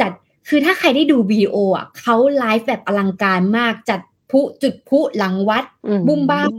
[0.00, 0.10] จัด
[0.48, 4.00] คือถ้าใครได้ดูวิดีโออะเขาไลฟ์แบบอลังการมากจัด
[4.30, 5.64] พลุจุดพลุหลังวัด
[6.06, 6.50] บุ้มบ้าม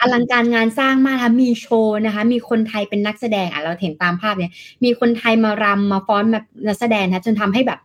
[0.00, 4.52] อลังการงานสร้างมากนะคะมีโชว์นะคะ มีคนไทยเป็นนักแสดงอะเราเห็นตามภาพเนี่ย
[4.84, 7.80] มีคนไทยมารำมาฟ้อนมานักแสดงนะจนทำให้แบบ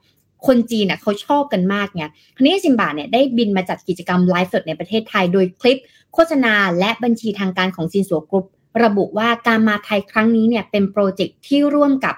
[0.47, 5.77] คนจีนอะเขาชอบกันมากเนี่ยคราวนี้ซินบาเนี่ยได้บินมาจัดกิจกรรมไลฟ์สดในประเทศไทย โดยคลิป
[6.13, 8.45] โฆษณาและบัญชีทางการของซินสัวกรุ๊ป
[8.83, 12.15] ระบุว่าการมาไทยครั้งนี้เนี่ยเป็นโปรเจกต์ที่ร่วมกับ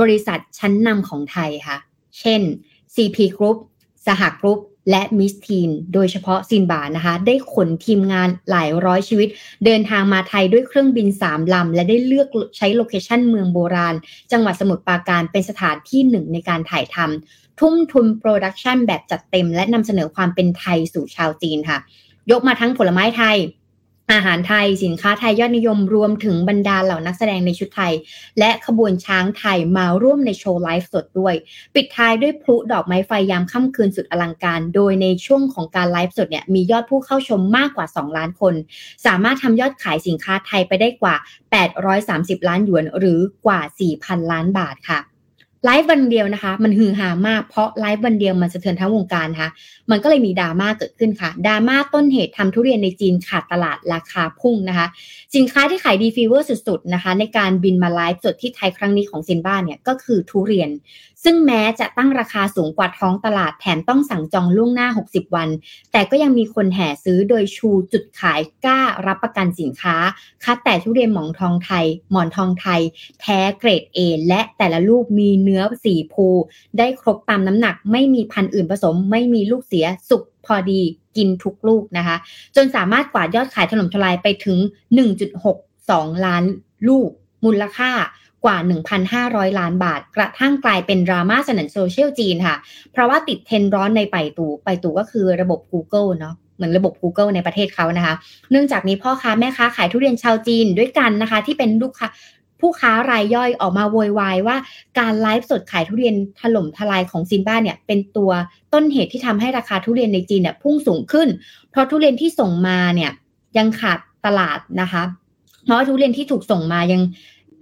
[0.00, 1.78] บริษัทชั้นนำของไทยค่ะ
[2.20, 2.40] เช่น
[2.94, 3.58] CP Group
[4.06, 4.58] สหกรุ๊ป
[4.90, 9.28] และมิสทีน โดยเฉพาะซินบานะคะ ได้ขนทีมงานหลายร้อยชีวิต
[9.64, 13.94] เดินทางมาไทยด้วยเครื่องบิน3ลำ และได้เลือกใช้ location เมืองโบราณ
[14.32, 21.78] จังหวัดสมุทรปราการเป็นสถานที่หนึ่งในการถ่ายทำทุ่มทุน production แบบจัดเต็ม และนำเสนอความเป็นไทยสู่ชาวจีนค่ะ
[22.30, 23.36] ยกมาทั้งผลไม้ไทย
[24.12, 27.92] อาหารไทยสินค้าไทยยอดนิยมรวมถึงบรรดาเหล่านักแสดงในชุดไทย
[28.38, 31.34] และขบวนช้างไทยมาร่วมในโชว์ไลฟ์สดด้วย
[31.74, 38.54] ปิดท้ายด้วยพลุดอกไม้ไฟยามค่ำคืนสุดอลังการ โดยในช่วงของการไลฟ์สดเนี่ยมียอดผู้เข้าชมมากกว่า 2 ล้านคน
[39.06, 41.14] สามารถทำยอดขายสินค้าไทยไปได้กว่า
[41.82, 43.60] 830 ล้านหยวน หรือกว่า
[43.96, 45.00] 4,000 ล้านบาทค่ะ
[45.64, 49.48] ไลฟ์วันเดียวนะคะ มันฮือฮามากเพราะไลฟ์วันเดียวมันสะเทือนทั้งวงการค่ะ
[49.90, 54.86] มันก็เลยมีดราม่าเกิดขึ้นค่ะดราม่าต้นเหตุทำทุเรียนในจีนขาดตลาดราคาพุ่งนะคะ
[55.34, 60.70] สินค้าที่ขายดี fever สุดๆนะคะ ในการบินมาไลฟ์สดที่ไทยครั้งนี้ของซินบ้าเนี่ยก็คือทุเรียน
[61.24, 65.48] ซึ่งแม้จะตั้งราคาสูงกว่าท้องตลาดแถมต้องสั่งจองล่วงหน้า 60 วัน
[65.92, 69.96] แต่ก็ยังมีคนแห่ซื้อโดยชูจุดขายกล้ารับประกันสินค้า
[70.44, 72.80] คัดแต่ทุเรียนหมอนทองไทย หมอนทองไทย
[73.20, 76.26] แท้เกรด A และแต่ละลูกมีเนื้อสีภู
[76.78, 80.80] ได้ครบตามน้ำหนัก ไม่มีพันธุ์อื่นผสม ไม่มีลูกเสียสุกพอดี
[81.16, 82.16] กินทุกลูกนะคะ
[82.56, 84.58] จนสามารถกวาดยอดขายถล่มทลายไปถึง
[85.42, 86.44] 1.62 ล้าน
[86.88, 87.10] ลูก
[87.44, 87.90] มูลค่า
[88.44, 88.56] กว่า
[89.08, 92.56] 1,500 ล้านบาท กระทั่งกลายเป็นดราม่าสนั่นโซเชียลจีนค่ะ
[92.92, 98.14] เพราะว่าติดเทรนร้อนในไปตูไปตูก็คือระบบ Google เนาะเหมือนระบบ Google ในประเทศเขานะคะ
[98.50, 102.08] เนื่องจากมีพ่อค้าแม่ค้าขายทุเรียนชาวจีนด้วยกันนะคะ ที่เป็นลูกค้า
[102.60, 104.56] ผู้ค้ารายย่อยออกมาโวยวายว่า
[104.98, 108.30] การไลฟ์สดขายทุเรียนถล่มทลายของซินบ้าเนี่ยเป็นตัว
[108.72, 111.28] ต้นเหตุที่ทำให้ราคาทุเรียนในจีนเนี่ยพุ่งสูงขึ้น
[111.70, 113.10] เพราะทุเรียนที่ส่งมาเนี่ย
[113.58, 115.02] ยังขาดตลาดนะคะ
[115.64, 117.02] เพราะทุเรียนที่ถูกส่งมายัง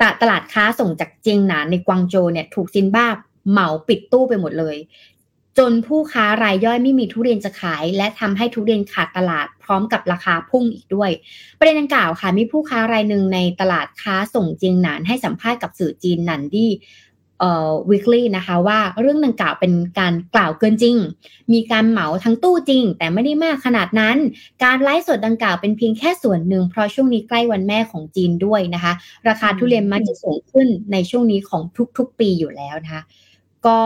[0.01, 3.07] ตตลาดค้าส่งจากเจียงหนานในกวางโจวเนี่ยถูกซินบ้า
[3.51, 4.77] เหมาปิดตู้ไปหมดเลย
[5.59, 11.11] จนผู้ค้ารายย่อยไม่มีทุเรียนจะขาย และทำให้ทุเรียนขาดตลาดพร้อมกับราคาพุ่งอีกด้วย
[11.59, 16.71] ประเด็นดังกล่าวค่ะมีผู้ค้ารายหนึ่งในตลาดค้าส่งเจียงหนานให้สัมภาษณ์กับสื่อจีนหนันดี้
[17.91, 20.97] weekly นะคะว่าเรื่องดังกล่าวเป็นการกล่าวเกินจริง
[21.53, 24.17] มีการเหมาทั้งตู้จริง แต่ไม่ได้มากขนาดนั้น
[24.65, 28.93] การไลฟ์สดดังกล่าวเป็นเพียงแค่ส่วนหนึ่ง เพราะช่วงนี้ใกล้วันแม่ของจีนด้วยนะคะ
[29.29, 31.63] ราคาทุเรียนมันจะสูงขึ้นในช่วงนี้ของ
[31.99, 33.03] ทุกๆปีอยู่แล้วนะคะ
[33.67, 33.81] ก็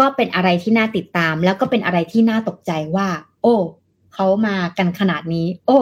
[0.00, 3.08] ก็เป็นอะไรที่น่าติดตาม แล้วก็เป็นอะไรที่น่าตกใจว่า
[3.42, 3.56] โอ้
[4.14, 5.80] เขามากันขนาดนี้ โอ้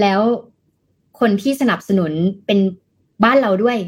[0.00, 0.20] แล้ว
[1.20, 2.12] คนที่สนับสนุน
[2.46, 2.58] เป็น
[3.24, 3.78] บ้านเราด้วย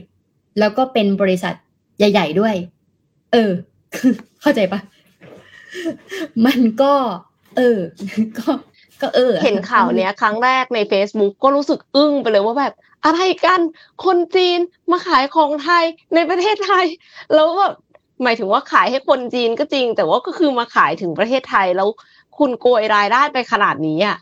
[0.58, 1.54] แล้วก็เป็นบริษัท
[1.98, 2.54] ใหญ่ ๆด้วย
[3.33, 3.52] เออ
[4.40, 4.80] เข้าใจปะ
[6.46, 6.94] มันก็
[7.57, 7.78] เออ
[8.38, 8.50] ก็
[9.02, 13.61] ก็เออ เห็นข่าวเนี้ย ครั้งแรกใน Facebook ก็รู้สึกอึ้งไปเลยว่าแบบ อะไรกัน
[14.04, 14.59] คนจีน
[14.90, 16.87] มาขายของไทยในประเทศไทย
[17.35, 17.74] แล้วแบบ
[18.22, 21.88] หมายถึงว่าขายให้คนจีนก็จริง แต่ว่าก็คือมาขายถึงประเทศไทยแล้ว
[22.38, 24.16] คุณโกยรายได้ไปขนาดนี้อะ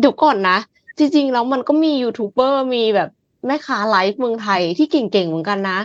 [0.00, 0.58] เดี๋ยวก่อนนะ
[0.98, 3.10] จริงๆแล้วมันก็มียูทูบเบอร์มีแบบ
[3.46, 5.78] แม่ค้าไลฟ์เมืองไทยที่เก่งๆเหมือนกันนะ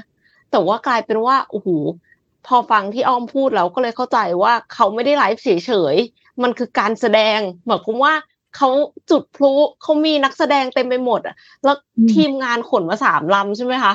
[0.52, 1.70] แต่ว่ากลายเป็นว่าโอ้โห
[2.48, 8.14] พอฟังที่อ้อมพูดแล้วก็เลยเข้าใจว่าเขาไม่ได้ไลฟ์เฉยๆมันคือการแสดงหมายความว่า
[8.56, 8.70] เขา
[9.10, 11.76] จุดพลุเขามีนักแสดงเต็มไปหมดอะแล้ว
[12.14, 13.94] ทีมงานขนมาสามลำใช่ไหมคะ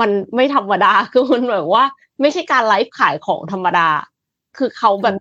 [0.00, 1.84] มันไม่ธรรมดาคือมันแบบว่า
[2.20, 3.88] ไม่ใช่การไลฟ์ขายของธรรมดา
[4.56, 5.14] คือเขาแบบ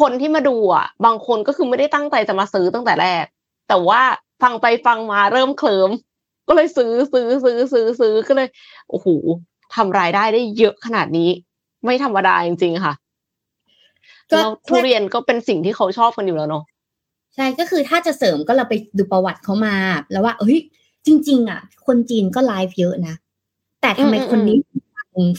[0.00, 3.24] คนที่มาดูอะ บางคนก็คือไม่ได้ตั้งใจจะมาซื้อตั้งแต่แรก
[3.68, 4.00] แต่ว่า
[4.42, 5.90] ฟังไปฟังมาเริ่มเคลิม
[6.48, 8.48] ก็เลยซื้อซื้อซื้อซื้อซื้อก็เลย
[8.90, 9.06] โอ้โห
[9.74, 11.30] ทำรายได้ได้เยอะขนาดนี้
[11.84, 12.94] ไม่ธรรมดาจริงๆค่ะ
[14.32, 16.64] ก็ทุเรียนก็เป็นสิ่งที่เขาชอบกันอยู่แล้วเนาะ
[17.34, 19.76] ใช่ก็คือถ้าจะเสริมก็เราไปดูประวัติเขามา
[20.12, 20.58] แล้วว่า เอ้ย
[21.06, 23.14] จริง ๆ อะ คนจีนก็ไลฟ์เยอะนะ
[23.80, 24.56] แต่ทำไมคนนี้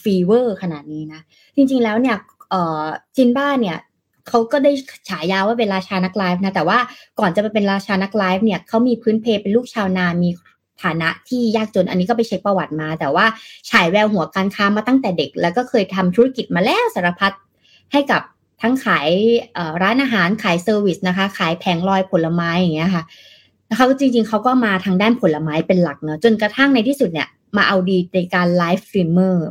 [0.03, 1.21] fever ขนาดนี้นะ
[1.55, 2.15] จริง ๆ แล้วเนี่ย
[2.49, 2.83] เอ่อ
[3.15, 3.77] ซินบ้าเนี่ย
[4.27, 4.71] เขาก็ได้
[5.09, 6.77] ฉายาว่าเป็นราชานักไลฟ์นะ แต่ว่า
[7.19, 10.29] ก่อนจะไปเป็นราชานักไลฟ์เนี่ยเขามีพื้นเพเป็นลูกชาวนา มี
[10.83, 13.25] ฐานะที่ยากจนอันนี้ก็ไปเช็คประวัติมา แต่ว่า
[13.69, 17.31] ฉายแววหัวการค้ามาตั้งแต่เด็ก แล้วก็เคยทำธุรกิจมาแล้วสารพัด
[17.91, 18.21] ให้กับ
[18.61, 19.09] ทั้งขาย
[19.81, 23.03] ร้านอาหารขาย service นะคะ ขายแผงลอยผลไม้อย่างเงี้ยค่ะ
[23.77, 29.47] เขาจริง ๆเขาก็มาทางด้านผลไม้เป็นหลักเนาะจนกระทั่งในที่สุดเนี่ยมาเอาดีในการ live streamer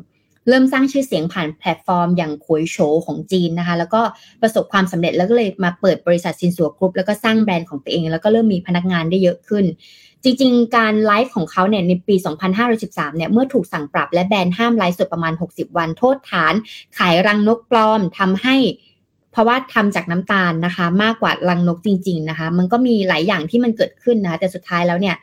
[0.49, 4.01] เริ่มสร้างชื่อเสียงผ่านแพลตฟอร์มอย่างขวายโฉของจีนนะคะ แล้วก็
[4.43, 9.65] ประสบความสำเร็จแล้วก็เลยมาเปิดบริษัทซินสัวกรุ๊ปแล้วก็สร้างแบรนด์ของตัวเอง แล้วก็เริ่มมีพนักงานได้เยอะขึ้น
[10.25, 12.15] จริงๆ การไลฟ์ของเขาเนี่ยในปี
[12.67, 16.55] 2513 เนี่ยเมื่อถูกสั่งปรับและแบนห้ามไลฟ์สดประมาณ 60 วันโทษฐาน
[16.99, 18.57] ขายรังนกปลอมทำให้
[19.33, 25.17] เพราะว่าทำจากน้ำตาลนะคะ มากกว่ารังนกจริง ๆนะคะ มันก็มีหลายอย่างที่มันเกิดขึ้นนะ แต่สุดท้ายแล้วเนี่ย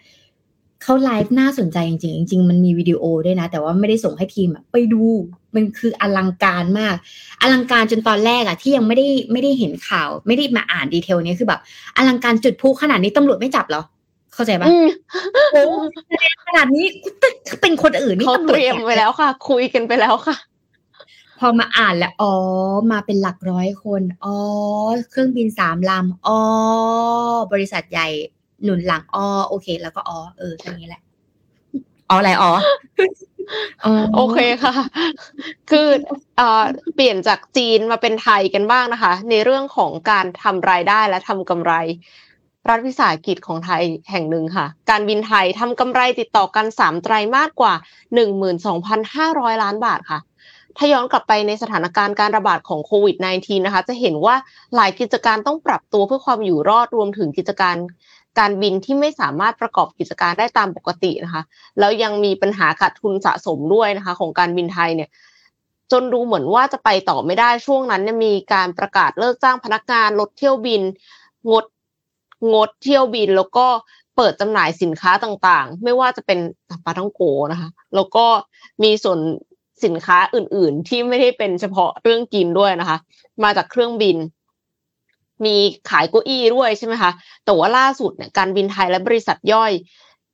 [0.84, 5.04] เขาไลฟ์น่าสนใจจริงๆจริงๆมันมีวิดีโอด้วยนะ แต่ว่าไม่ได้ส่งให้ทีมไปดู
[5.56, 6.96] มันคืออลังการมาก
[7.42, 11.62] อลังการจนตอนแรกอะที่ยังไม่ได้ไม่ได้เห็นข่าว ไม่ได้มาอ่าน detail นี้คือแบบ
[11.98, 13.84] อลังการจุดพูขนาดนี้ตำรวจไม่จับเหรอ
[14.34, 14.68] เข้าใจปะ
[15.52, 15.62] โอ้
[16.46, 16.86] ขนาดนี้
[17.62, 20.36] เป็นคนอื่นนี่เขาเตรียมไว้แล้วค่ะ คุยกันไปแล้วค่ะ
[21.40, 22.34] พอมาอ่านแล้วอ๋อ
[22.92, 24.36] มาเป็นหลักร้อยคนอ๋อ
[25.10, 26.40] เครื่องบินสามลำอ๋อ
[27.54, 28.08] บริษัทใหญ่
[28.64, 31.02] หนุนหลังอ๋อโอเค แล้วก็อ๋อเออแค่นี้แหละ
[32.10, 32.52] อ๋ออะไรอ๋อ
[34.16, 34.74] โอเคค่ะ
[35.72, 35.88] คือ
[36.38, 36.64] เอ่อ
[36.96, 41.74] เปลี่ยนจากจีนมาเป็นไทยกันบ้างนะคะ ในเรื่องของการทำรายได้และทำกำไร
[42.70, 47.74] รัฐวิสาหกิจของไทยแห่งหนึ่งค่ะ การบินไทยทำกำไรติดต่อกันสามไตรมาสกว่า
[48.16, 50.20] หนึ่งหมื่นสองพันห้าร้อยล้านบาทค่ะ
[50.78, 54.36] ถ้าย้อนกลับไปในสถานการณ์การระบาดของโควิด -19 นะคะ จะเห็นว่า
[54.76, 57.76] หลายกิจการต้องปรับตัวเพื่อความอยู่รอดรวมถึงกิจการ
[58.40, 61.44] การบินที่ไม่สามารถประกอบกิจการได้ตามปกตินะคะ
[61.80, 65.10] แล้วยังมีปัญหาขาดทุนสะสมด้วยนะคะ ของการบินไทยเนี่ย
[65.92, 70.82] จนดูเหมือนว่าจะไปต่อไม่ได้ช่วงนั้นเนี่ยมีการประกาศเลิกจ้างพนักงานลดเที่ยวบิน
[71.52, 71.66] งด
[72.54, 73.68] งดเที่ยวบินแล้วก็
[74.16, 76.40] เปิดจำหน่ายสินค้าต่างๆ ไม่ว่าจะเป็น
[76.86, 78.26] ปลาท่องโกนะคะ แล้วก็
[78.84, 79.20] มีส่วน
[79.86, 82.98] สินค้าอื่น ๆ ที่ไม่ได้เป็นเฉพาะเรื่องกินด้วยนะคะ
[83.44, 84.18] มาจากเครื่องบิน
[85.46, 85.56] มี
[85.90, 87.12] ขายเก้าอี้ด้วยใช่ไหมคะ
[87.46, 89.72] แต่ว่าล่าสุดเนี่ยการบินไทยและบริษัทย่อย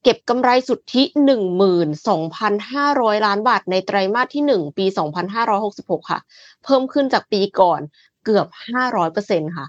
[0.03, 6.19] เก็บกำไรสุทธิหนึ่งหมื่นสองพันห้าร้อยล้านบาทในไตรมาสที่หนึ่งปีสองพันห้าร้อยหกสิบหกค่ะ
[6.63, 7.81] เพิ่มขึ้นจากปีก่อน
[8.25, 9.65] เกือบห้าร้อยเปอร์เซ็นค่ะ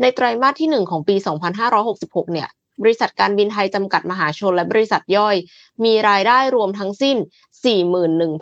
[0.00, 2.48] ในไตรมาสที่หนึ่งของปีสองพันห้าร้อยหกสิบหกเนี่ย
[2.82, 5.36] บริษัทการบินไทยจำกัดมหาชนและบริษัทย่อย
[5.84, 7.16] มีรายได้รวมทั้งสิ้น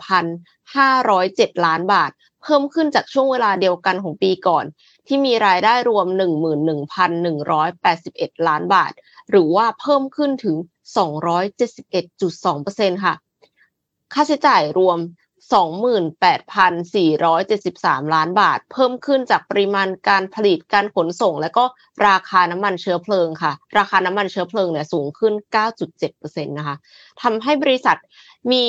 [0.01, 2.11] 41,507 ล้านบาท
[2.43, 4.65] เพิ่มขึ้นจากช่วงเวลาเดียวกันของปีก่อน
[5.07, 6.05] ที่มีรายได้รวม
[7.67, 8.91] 11,181 ล้านบาท
[9.29, 10.55] หรือว่าเพิ่มขึ้นถึง
[11.75, 13.15] 271.2%ค่ะ
[14.13, 14.97] ค่าใช้จ่ายรวม
[15.53, 21.63] 28,473 ล้านบาท เพิ่มขึ้นจากปริมาณการผลิตการขนส่ง และก็
[22.07, 25.33] ราคาน้ำมันเชื้อเพลิงค่ะ ราคาน้ำมันเชื้อเพลิงเนี่ยสูงขึ้น
[25.89, 26.75] 9.7%นะคะ
[27.21, 27.97] ทำให้บริษัท
[28.51, 28.65] มี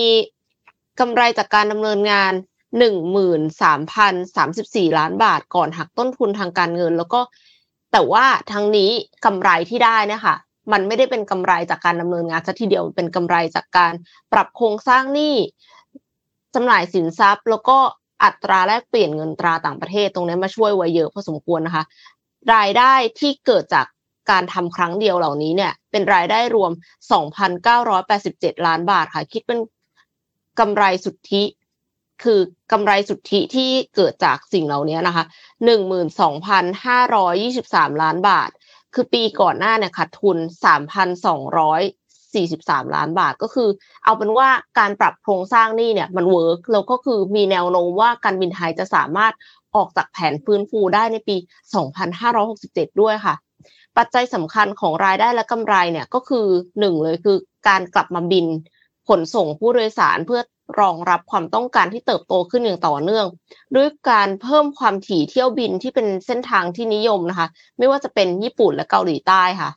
[1.01, 2.33] กำไรจากการดำเนินงาน
[2.79, 7.21] หนึ่งหมื่นสามพันสามสิบสี่ล้านบาท ก่อนหักต้นทุนทางการเงิน แล้วก็
[7.93, 8.91] แต่ว่าทั้งนี้
[9.25, 10.35] กำไรที่ได้นะคะ
[10.73, 13.93] มันไม่ได้เป็นกำไรจากการดำเนินงานซะทีเดียวเป็นกำไรจากการ
[14.33, 15.35] ปรับโครงสร้างหนี้
[16.57, 17.79] จำหน่ายสินทรัพย์ แล้วก็
[18.25, 21.85] อัตราแลกเปลี่ยนเงินตราต่างประเทศตรงนี้มาช่วยไว้เยอะพอสมควรนะคะ
[22.55, 23.87] รายได้ที่เกิดจาก
[24.31, 26.73] การทำครั้งเดียวเหล่านี้เนี่ย เป็นรายได้รวม
[27.49, 29.59] 2,987 ล้านบาทค่ะ คิดเป็น
[30.61, 31.42] กำไรสุทธิ
[32.23, 32.40] คือ
[32.73, 35.25] กำไรสุทธิที่เกิดจากสิ่งเหล่านี้นะคะ
[35.64, 38.51] หนึ่งหมื่นสองพันห้าร้อยยี่สิบสามล้านบาท
[38.95, 43.68] คือปีก่อนหน้าเนี่ยขาดทุนสามพันสองร้อยสี่สิบสามล้านบาทก็คือ
[44.05, 49.33] เอาเป็นว่าการปรับโครงสร้างนี่เนี่ยมัน work แล้วก็คือมีแนวโน้มว่าการบินไทยจะสามารถ
[49.77, 51.37] ออกจากแผนฟื้นฟูได้ในปี
[52.18, 53.35] 2567 ด้วยค่ะ
[53.96, 56.46] ปัจจัยสำคัญของรายได้และกำไรเนี่ยก็คือ
[56.81, 57.37] หนึ่งเลยคือ
[57.68, 58.46] การกลับมาบิน
[59.09, 60.40] ขนส่งผู้โดยสารเพื่อ
[60.81, 63.27] รองรับความต้องการที่เติบโตขึ้นอย่างต่อเนื่อง
[63.77, 69.70] ด้วยการเพิ่มความถี่เที่ยวบินที่เป็นเส้นทางที่นิยมนะคะ ไม่ว่าจะเป็นญี่ปุ่นและเกาหลีใต้ค่ะ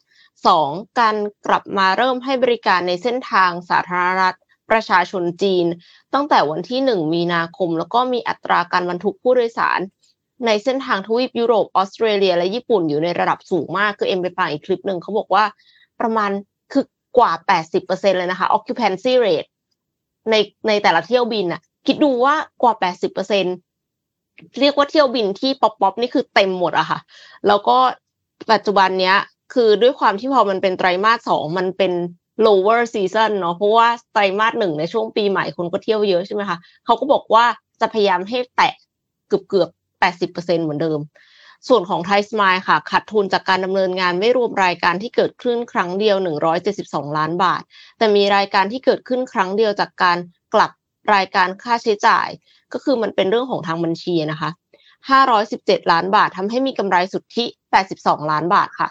[0.46, 1.16] สองการ
[1.48, 4.38] กลับมาเริ่มให้บริการในเส้นทางสาธารณรัฐ
[4.72, 5.66] ประชาชนจีน
[6.14, 9.80] ตั้งแต่วันที่หนึ่งมีนาคม แล้วก็มีอัตราการบรรทุกผู้โดยสาร
[10.46, 15.44] ในเส้นทางทวีปยุโรปออสเตรเลีย และญี่ปุ่นอยู่ในระดับสูงมาก คือเอ็มไปฟังอีกคลิปหนึ่งเขาบอกว่า
[16.00, 16.32] ประมาณ
[16.72, 16.86] คือ
[17.18, 17.32] กว่า
[17.76, 19.50] 80%เลยนะคะ occupancy rate
[20.30, 20.36] ใน
[20.68, 23.46] ในแต่ละเที่ยวบินอะคิดดูว่ากว่าแปดสิบเปอร์เซ็น
[24.60, 27.00] เรียกว่าเที่ยวบินที่ pop pop นี่คือเต็มหมดอะค่ะ
[27.48, 27.78] แล้วก็
[28.52, 29.18] ปัจจุบันเนี้ย
[29.54, 31.94] คือด้วยความที่พอมันเป็นไตรมาสสองมันเป็น
[32.46, 37.46] low season เนาะเพราะว่าไตรมาสหนึ่งในช่วงปีใหม่คนก็เที่ยวเยอะใช่ไหมคะเขาก็บอกว่า
[37.82, 38.74] จะพยายามให้แตะ
[39.28, 41.00] เกือบเกือบแปดสิบเปอร์เซ็นต์เหมือนเดิม
[41.68, 46.16] ส่วนของไทยสมายค่ะขาดทุนจากการดำเนินงานไม่รวมรายการที่เกิดขึ้นครั้งเดียว
[46.68, 47.62] 172 ล้านบาท
[47.98, 50.18] แต่มีรายการที่เกิดขึ้นครั้งเดียวจากการ
[50.54, 50.72] กลับ
[51.16, 52.28] รายการค่าใช้จ่าย
[52.74, 54.50] ก็คือมันเป็นเรื่องของทางบัญชีนะคะ
[55.20, 57.46] 517 ล้านบาททำให้มีกำไรสุทธิ
[57.88, 58.90] 82 ล้านบาทค่ะ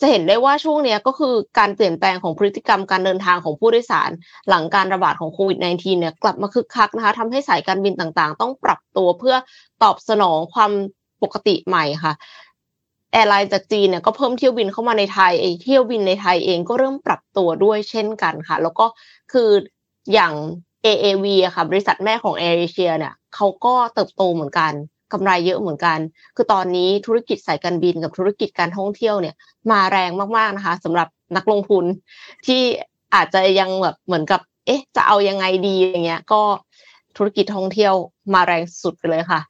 [0.00, 4.10] จะเห็นได้ว่าช่วงนี้ก็คือการเปลี่ยนแปลงของพฤติกรรมการเดินทางของผู้โดยสาร
[4.48, 9.36] หลังการระบาดของโควิด -19 เนี่ยกลับมาคึกคักนะคะทำให้สายการบินต่างๆ ต้องปรับตัวเพื่อ
[9.82, 10.72] ตอบสนองความ
[11.22, 12.12] ปกติใหม่ค่ะ
[13.12, 15.32] แอร์ไลน์จากจีนเนี่ยก็เพิ่มเที่ยวบินเข้ามาในไทย
[15.62, 18.86] เที่ยวบินในไทยเองก็เริ่มปรับตัวด้วยเช่นกันค่ะ แล้วก็
[19.32, 19.50] คือ
[20.12, 20.32] อย่าง
[20.84, 24.72] AAV อะค่ะ บริษัทแม่ของ Air Asia เนี่ยเขาก็เติบโตเหมือนกัน
[25.12, 25.98] กำไรเยอะเหมือนกัน
[26.36, 29.34] คือตอนนี้ธุรกิจสายการบินกับธุรกิจการท่องเที่ยวเนี่ย
[29.70, 31.84] มาแรงมากๆนะคะสำหรับนักลงทุน
[32.46, 32.62] ที่
[33.14, 36.42] อาจจะยังแบบเหมือนกับ เอ๊ะ จะเอายังไงดีอย่างเงี้ย ก็
[37.16, 37.94] ธุรกิจท่องเที่ยว
[38.34, 39.40] มาแรงสุดไปเลยค่ะ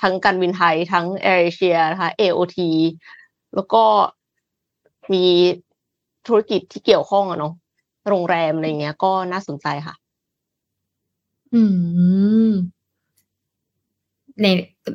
[0.00, 2.58] ทั้งการบินไทยทั้งแอร์เอเชียนะคะ AOT
[3.54, 3.84] แล้วก็
[5.12, 5.24] มี
[6.26, 7.54] ธุรกิจที่เกี่ยวข้องอะเนาะ
[8.08, 9.94] โรงแรมอะไรเงี้ย ก็น่าสนใจค่ะ
[11.54, 11.62] อื
[12.48, 12.52] ม
[14.42, 14.46] ใน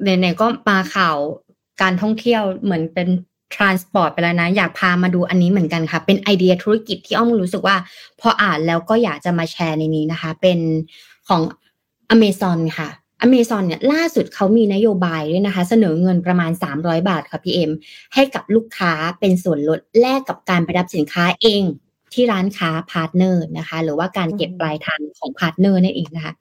[0.04, 1.18] ในในก็มาข่าว
[1.82, 3.08] การท่องเที่ยวเหมือนเป็น
[3.56, 7.76] transport ไปแล้วนะ อยากพามาดูอันนี้เหมือนกันค่ะ เป็นไอเดียธุรกิจที่อ้อมรู้สึกว่า
[8.20, 10.60] พออ่านแล้วก็อยากจะมาแชร์ในนี้นะคะ เป็น
[11.28, 11.42] ของ
[12.14, 12.90] Amazon ค่ะ
[13.26, 17.72] Amazon เนี่ยล่าสุดเขามีนโยบายด้วยนะคะ เสนอเงินประมาณ 300 บาทค่ะพี่เอ็ม
[18.14, 21.64] ให้กับลูกค้าเป็นส่วนลดแลกกับการไปรับสินค้าเอง
[22.14, 26.34] ที่ร้านค้า partner นะคะ หรือว่าการเก็บปลายทางของ partner นั่นเองนะคะ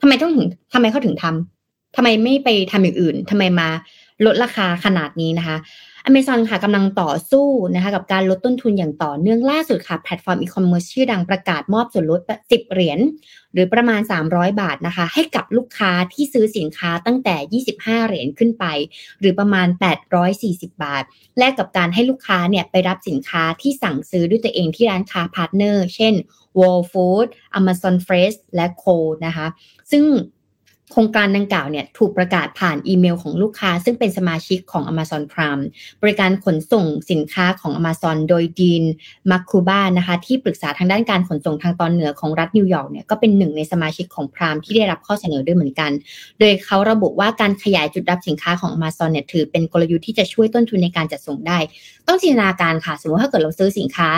[0.00, 1.57] ทำไมต้องถึงทำไมเขาถึงทำ
[1.96, 3.68] ทำไมไม่ไปทำอย่างอื่นทำไมมา
[4.26, 5.56] ลดราคาขนาดนี้นะคะ
[6.08, 12.98] Amazon ค่ะกำลังต่อสู้นะคะกับการลดต้นทุนอย่างต่อเนื่องล่าสุดค่ะ แพลตฟอร์มอีคอมเมิร์ซชื่อดังประกาศมอบส่วนลด 10 เหรียญ
[13.52, 18.64] หรือประมาณ 300 บาทนะคะ ให้กับลูกค้าที่ซื้อสินค้าตั้งแต่ 25 เหรียญขึ้นไป
[19.20, 19.68] หรือประมาณ
[20.24, 21.04] 840 บาท
[21.38, 26.14] แลกกับการให้ลูกค้าเนี่ยไปรับสินค้าที่สั่งซื้อด้วยตัวเองที่ร้านค้า partner เช่น
[26.56, 29.46] Whole Foods Amazon Fresh และ Kohl's นะคะ
[29.92, 30.04] ซึ่ง
[30.92, 35.62] โครงการดังกล่าวเนี่ยถูกประกาศผ่านอีเมลของลูกค้า ซึ่งเป็นสมาชิกของ Amazon Prime
[36.02, 38.84] บริการขนส่งสินค้าของ Amazon โดย Dean
[39.30, 45.90] Maciuba นะคะที่ปรึกษาทางด้านการขนส่งทางตอนเหนือของรัฐนิวยอร์กเนี่ยก็เป็นหนึ่งในสมาชิกของ Prime ที่ได้รับข้อเสนอด้วยเหมือนกัน
[46.38, 51.58] โดยเขาระบุว่าการขยายจุดรับสินค้าของ Amazon เนี่ยถือเป็นกลยุทธ์ที่จะช่วยต้นทุนในการจัดส่งได้
[52.06, 54.08] ต้องจินตนาการค่ะ สมมติถ้าเกิดเราซื้อสินค้า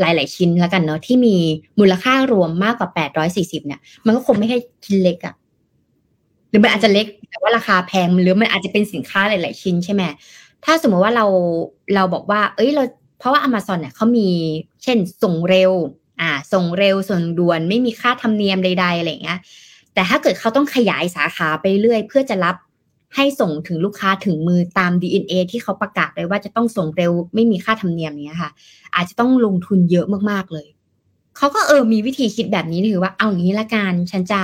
[0.00, 1.36] หลาย ๆ ชิ้นแล้วกันเนาะที่มี
[1.80, 2.90] มูลค่ารวมมากกว่า
[3.28, 5.34] 840เนี่ยมันก็คงไม่ใช่ชิ้นเล็กอะ
[6.54, 10.02] รือมันอาจจะเล็กแต่ว่าราคาแพงหรือมันอาจจะเป็นสินค้าหลาย ๆ ชิ้นใช่ไหม
[10.64, 11.26] ถ้าสมมติว่าเรา
[11.94, 12.84] เราบอกว่า เอ้ยเรา
[13.18, 14.28] เพราะว่า Amazon เนี่ยเขามี
[14.82, 15.72] เช่นส่งเร็ว
[16.20, 19.38] อ่า ส่งเร็วส่งด่วนไม่มีค่าธรรมเนียมใด ๆ อะไรเงี้ย
[19.94, 22.56] แต่ถ้าเกิดเขาต้องขยายสาขาไปเรื่อยเพื่อจะรับ
[23.16, 28.50] ให้ส่งถึงลูกค้าถึงมือตาม DNA ที่เขาประกาศไว้ว่าจะต้องส่งเร็วไม่มีค่าธรรมเนียมเนี้ยค่ะ
[28.94, 30.66] อาจจะต้องลงทุนเยอะมากๆเลย
[31.36, 34.40] เขาก็เออมีวิธีคิดแบบนี้ถือว่าเอาอย่างนี้ละกันฉันจะ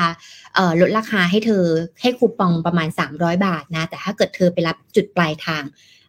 [0.81, 1.64] ลดราคาให้เธอ
[2.00, 5.62] ให้คูปองประมาณ 300 บาทนะ แต่ถ้าเกิดเธอไปรับจุดปลายทาง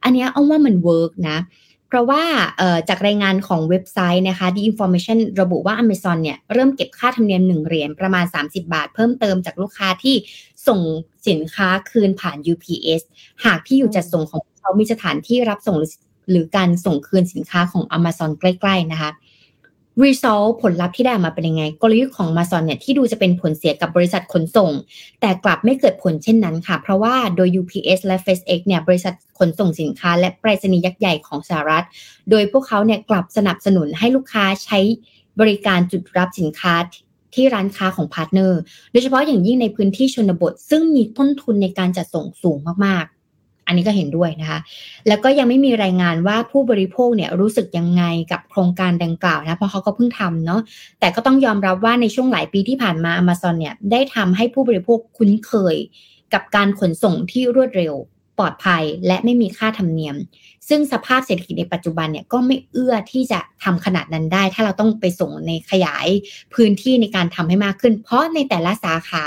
[0.04, 1.38] อันนี้อ้อมว่ามัน work นะ
[1.88, 2.24] เพราะว่า
[2.90, 10.16] จากรายงานของเว็บไซต์นะคะ The Information ระบุว่า Amazon เนี่ยเริ่มเก็บค่าธรรมเนียม 1 เหรียญประมาณ 30 บาท เพิ่มเติมจากลูกค้าที่
[10.68, 10.80] ส่ง
[11.28, 13.02] สินค้าคืนผ่าน UPS
[13.46, 15.78] หากที่อยู่จัดส่งของเขามีสถานที่รับส่ง
[16.30, 19.12] หรือการส่งคืนสินค้าของ Amazon ใกล้ ๆ นะคะ
[20.04, 24.72] result ผลลัพธ์ที่ได้มาเป็นยังไง กลยุทธ์ของ Amazon เนี่ยที่ดูจะเป็นผลเสียกับบริษัทขนส่ง
[25.22, 31.86] แต่กลับไม่เกิดผลเช่นนั้นค่ะ เพราะว่าโดย UPS และ FedEx เนี่ยบริษัทขนส่งสินค้า และไปรษณีย์ยักษ์ใหญ่ของสหรัฐ
[32.30, 34.80] โดยพวกเขาเนี่ยกลับสนับสนุนให้ลูกค้าใช้
[35.40, 36.74] บริการจุดรับสินค้า
[37.34, 38.60] ที่ร้านค้าของ partner
[38.92, 43.06] โดยเฉพาะอย่างยิ่งในพื้นที่ชนบท ซึ่งมีต้นทุนในการจัดส่งสูงมาก
[43.72, 44.60] อันนี้ก็เห็นด้วยนะคะ
[45.08, 50.62] แล้วก็ยังไม่มีรายงานว่าผู้บริโภคเนี่ยรู้สึกยังไงกับโครงการดังกล่าวนะเพราะเขาก็เพิ่งทำเนาะ
[51.00, 55.76] แต่ก็ต้องยอมรับว่าในช่วงหลายปีที่ผ่านมา Amazon เนี่ยได้ทำให้ผู้บริโภคคุ้นเคย
[56.34, 57.94] กับการขนส่งที่รวดเร็ว
[58.42, 60.16] ปลอดภัยและไม่มีค่าธรรมเนียม
[60.70, 66.08] ซึ่งสภาพเศรษฐกิจในปัจจุบันเนี่ยก็ไม่เอื้อที่จะทำขนาดนั้นได้ ถ้าเราต้องไปส่งในขยาย
[66.54, 69.26] พื้นที่ในการทำให้มากขึ้น เพราะในแต่ละสาขา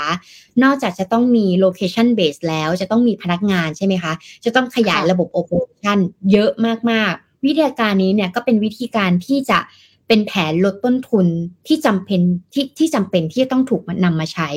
[0.63, 4.13] นอกจากจะต้องมีโลเคชันเบสแล้ว จะต้องมีพนักงานใช่ไหมคะ
[4.45, 5.99] จะต้องขยายระบบโอเปอเรชั่น
[6.31, 6.49] เยอะ
[6.91, 9.59] มากๆ วิธีการนี้เนี่ยก็เป็นวิธีการที่จะ
[10.07, 11.27] เป็นแผนลดต้นทุน
[11.67, 12.21] ที่จำเป็น
[12.53, 14.49] ที่ที่จำเป็นที่จะต้องถูกนำมาใช้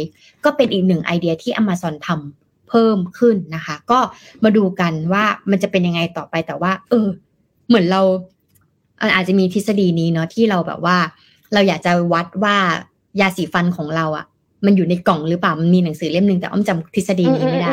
[0.45, 4.01] ก็เป็นอีกหนึ่งไอเดียที่ Amazon ทำ เพิ่มขึ้นนะคะ ก็
[4.45, 7.07] มาดูกันว่ามันจะเป็นยังไงต่อไปแต่ว่า เออ
[7.69, 8.03] เหมือนเรา
[9.15, 10.97] อาจจะมีทฤษฎีนี้เนาะที่เราแบบว่า
[11.53, 12.57] เราอยากจะวัดว่า
[13.21, 14.27] ยาสีฟันของเราอะ่ะ
[14.65, 17.73] มันอยู่ในกล่องหรือเปล่ามันมีหนังสือเล่มหนึ่งแต่อ้อมจำทฤษฎีนี้ไม่ได้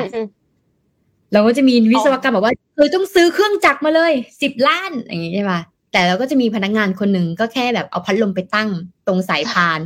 [1.34, 5.60] เราก็จะมีวิศวกรรมบอกว่าเธอต้องซื้อเครื่องจักรมาเลยสิบล้านอย่างงี้ใช่ปะ
[5.92, 8.70] แต่เราก็จะมีพนักงานคนหนึ่งก็แค่แบบเอาพัดลมไปตั้ง
[9.08, 9.80] ตรงสายพาน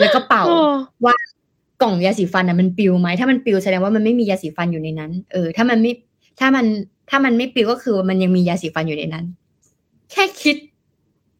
[0.00, 0.44] แล้วก็เป่า
[1.04, 1.16] ว่า
[1.82, 5.92] กล่องยาสีฟันอะมันปิวไหมถ้ามันปิวแสดงว่ามันไม่มียาสีฟันอยู่ในนั้น เออ ถ้ามันไม่
[6.40, 6.66] ถ้ามัน
[7.10, 9.24] ถ้ามันไม่ปิวก็คือมันยังมียาสีฟันอยู่ในนั้น
[10.12, 10.56] แค่คิด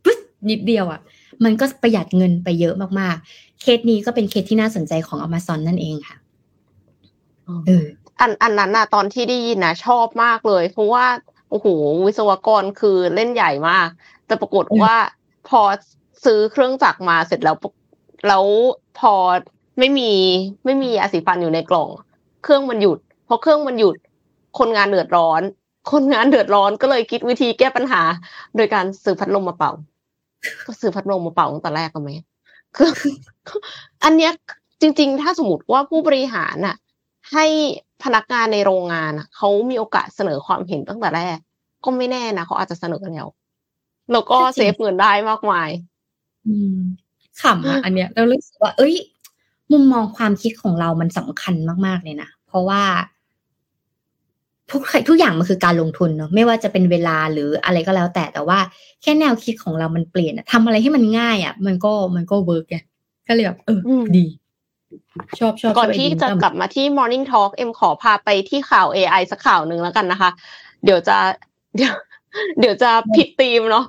[0.04, 0.18] ปึ๊บ
[0.50, 1.00] นิดเดียวอะ่ะ
[1.44, 6.16] มันก็ประหยัดเงินไปเยอะมากๆ เคสนี้ก็เป็นเคสที่น่าสนใจของ Amazon นั่นเองค่ะ
[7.66, 7.84] เออ
[8.20, 11.06] อันอันนั้นน่ะตอนที่ได้ยินนะชอบมากเลย เพราะว่า
[11.50, 11.66] โอ้โห
[12.06, 13.88] วิศวกรคือเล่นใหญ่มาก
[14.26, 14.94] แต่ปรากฏว่า
[15.48, 15.60] พอ
[16.24, 17.56] ซื้อเครื่องจักรมาเสร็จแล้ว
[18.28, 18.44] แล้ว
[18.98, 19.14] พอ
[19.80, 20.10] ไม่มี
[20.64, 21.88] ไม่มียาสีฟันอยู่ในกล่อง
[22.42, 23.96] เครื่องมันหยุดพอเครื่องมันหยุด
[24.58, 25.42] คนงานเดือดร้อน
[25.92, 28.02] คนงานเดือดร้อนก็เลยคิดวิธีแก้ปัญหา
[28.56, 29.72] โดยการซื้อพัดลมมาเป่า
[30.66, 32.10] ก็ซื้อพัดลมมาเป่าตั้งแต่แรกกันไหม
[32.76, 32.90] คือ
[34.04, 34.32] อันเนี้ย
[34.80, 36.76] จริง ๆ ถ้าสมมติว่าผู้บริหารน่ะ
[37.32, 37.46] ให้
[38.04, 41.38] พนักงานในโรงงานอะเขามีโอกาสเสนอความเห็นตั้งแต่แรก
[41.84, 43.26] ก็ไม่แน่นะเขาอาจจะเสนอแล้ว
[44.12, 45.70] แล้วก็เซฟเงินได้มากมาย
[46.46, 46.78] อืม
[47.42, 48.94] ขำอะอันเนี้ยเรารู้สึกว่า เอ้ย
[49.72, 51.54] มุมมองความคิดของเรามันสำคัญ
[51.86, 52.82] มาก ๆ เลยนะ เพราะว่า
[54.70, 58.58] ทุกทุกอย่างมันคือการลงทุนเนาะไม่ว่าจะเป็นเวลาหรืออะไรก็แล้ว แต่แต่ว่า
[59.02, 62.78] แค่แนวคิดของเรามันเปลี่ยนทำอะไรให้มันง่ายอะ มันก็มันก็เวิร์กไง
[63.28, 63.80] ก็เลยแบบเออ
[64.18, 64.26] ดี
[65.38, 70.30] ชอบชอบก่อนที่จะกลับมาที่ Morning Talk เอ็มขอพาไปที่ข่าว AI สักข่าวหนึ่งแล้วกันนะคะ
[70.84, 71.16] เดี๋ยวจะ
[71.76, 71.94] เดี๋ยว
[72.60, 73.86] เดี๋ยวจะผิดธีมเนาะ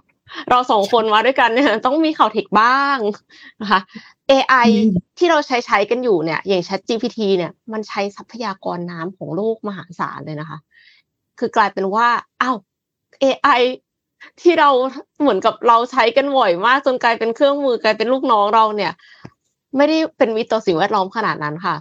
[0.50, 2.98] เราสองคนมาด้วยกันเนี่ยต้องมีข่าวเทคบ้าง
[3.62, 3.80] นะคะ
[4.32, 4.68] AI
[5.18, 10.60] ที่เราใช้ใช้กันอยู่เนี่ย อย่าง Chat GPT เนี่ยมันใช้ทรัพยากรน้ำของโลกมหาศาลเลยนะคะ
[11.40, 12.08] คือกลายเป็นว่า
[12.42, 12.58] อ้าว
[13.24, 13.62] AI
[14.42, 14.70] ที่เรา
[15.20, 18.92] เหมือนกับเราใช้กันบ่อยมากจนกลายเป็นเครื่องมือกลายเป็นลูกน้องเราเนี่ย
[19.78, 21.76] ไม่ได้เป็นมิตรต่อสิ่งแวดล้อมขนาดนั้นค่ะ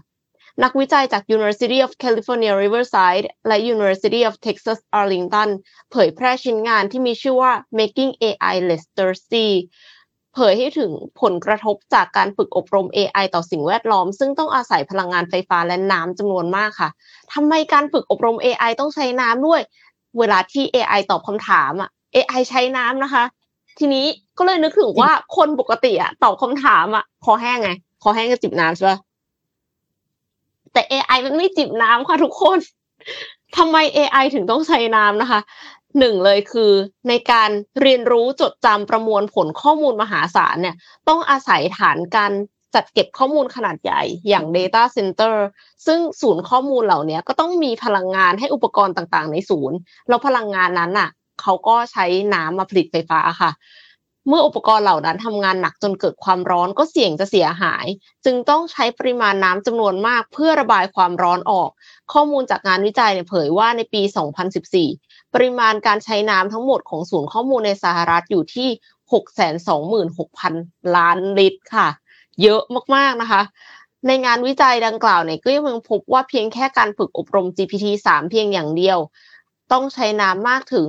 [0.63, 5.49] นักวิจัยจาก University of California Riverside และ University of Texas Arlington
[5.91, 9.49] เผยแพร่ชิ้นงานที่มีชื่อว่า Making AI Less Thirsty
[10.35, 16.91] เผยให้ถึงผลกระทบจากการฝึกอบรม AI ต่อสิ่งแวดล้อม ซึ่งต้องอาศัยพลังงานไฟฟ้าและน้ำจำนวนมากค่ะ
[17.33, 19.61] ทำไมการฝึกอบรม AI ต้องใช้น้ำด้วย
[20.18, 23.24] เวลาที่ AI ตอบคำถามอะ AI ใช้น้ำนะคะ
[23.78, 24.07] ทีนี้
[24.39, 27.70] ก็เลยนึกถึงว่าคนปกติอะตอบคำถามอะคอแห้งไง
[28.03, 28.99] คอแห้งก็จิบน้ำใช่ปะ
[30.72, 32.59] แต่ AI มันไม่จิบน้ำค่ะทุกคน
[33.57, 35.41] ทำไม AI ถึงต้องใช้น้ำนะคะ
[35.99, 36.72] หนึ่งเลยคือ
[37.09, 40.76] ในการเรียนรู้จดจำประมวลผลข้อมูลมหาศาลเนี่ย
[41.09, 42.32] ต้องอาศัยฐานการ
[42.74, 45.34] จัดเก็บข้อมูลขนาดใหญ่อย่าง Data Center
[45.86, 49.76] ซึ่งศูนย์ข้อมูลเหล่านี้ก็ต้องมีพลังงานให้อุปกรณ์ต่างๆ ในศูนย์
[50.09, 51.11] แล้วพลังงานนั้นอะ
[51.43, 53.51] เขาก็ใช้น้ำมาผลิตไฟฟ้าค่ะ
[54.29, 57.87] เมื่ออุปกรณ์เหล่านั้นทำงานหนักจนเกิดความร้อนก็เสี่ยงจะเสียหาย
[58.25, 61.71] จึงต้องใช้ปริมาณน้ำจำนวนมากเพื่อระบายความร้อนออก
[62.12, 64.03] ข้อมูลจากงานวิจัยเผยว่าในปี
[64.68, 68.68] 2014 ปริมาณการใช้น้ำทั้งหมดของศูนย์ข้อมูลในสหรัฐอยู่ที่
[70.23, 71.89] 626,000 ล้านลิตรค่ะ
[72.43, 72.62] เยอะ
[72.97, 73.43] มากๆนะคะ
[74.07, 78.99] ในงานวิจัยดังกล่าวเนี่ยก็ยังพบว่าเพียงแค่การฝึกอบรม GPT-3 เพียงอย่างเดียว
[79.73, 80.87] ต้องใช้น้ำมากถึง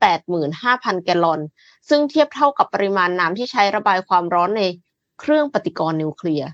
[0.00, 1.40] 185,000 แกลลอน
[1.88, 4.62] ซึ่งเทียบเท่ากับปริมาณน้ำที่ใช้ระบายความร้อนใน
[5.20, 6.50] เครื่องปฏิกรณ์นิวเคลียร์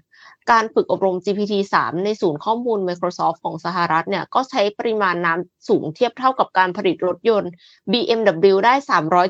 [0.52, 7.50] การฝึกอบรม GPT-3 ในศูนย์ข้อมูล Microsoft ของสหรัฐเนี่ยก็ใช้ปริมาณน้ำสูงเทียบเท่ากับการผลิตรถยนต์
[7.92, 8.74] BMW ได้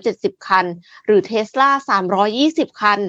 [0.01, 0.67] 370 คัน
[1.07, 1.71] หรือ Tesla
[2.25, 3.01] 320 คัน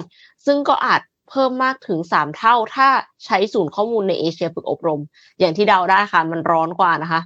[0.46, 2.88] ซึ่งก็อาจเพิ่มมากถึง 3 เท่าถ้า
[3.24, 5.00] ใช้ศูนย์ข้อมูลในเอเชียฝึกอบรม
[5.38, 7.20] อย่างที่เดาได้ค่ะ มันร้อนกว่านะคะ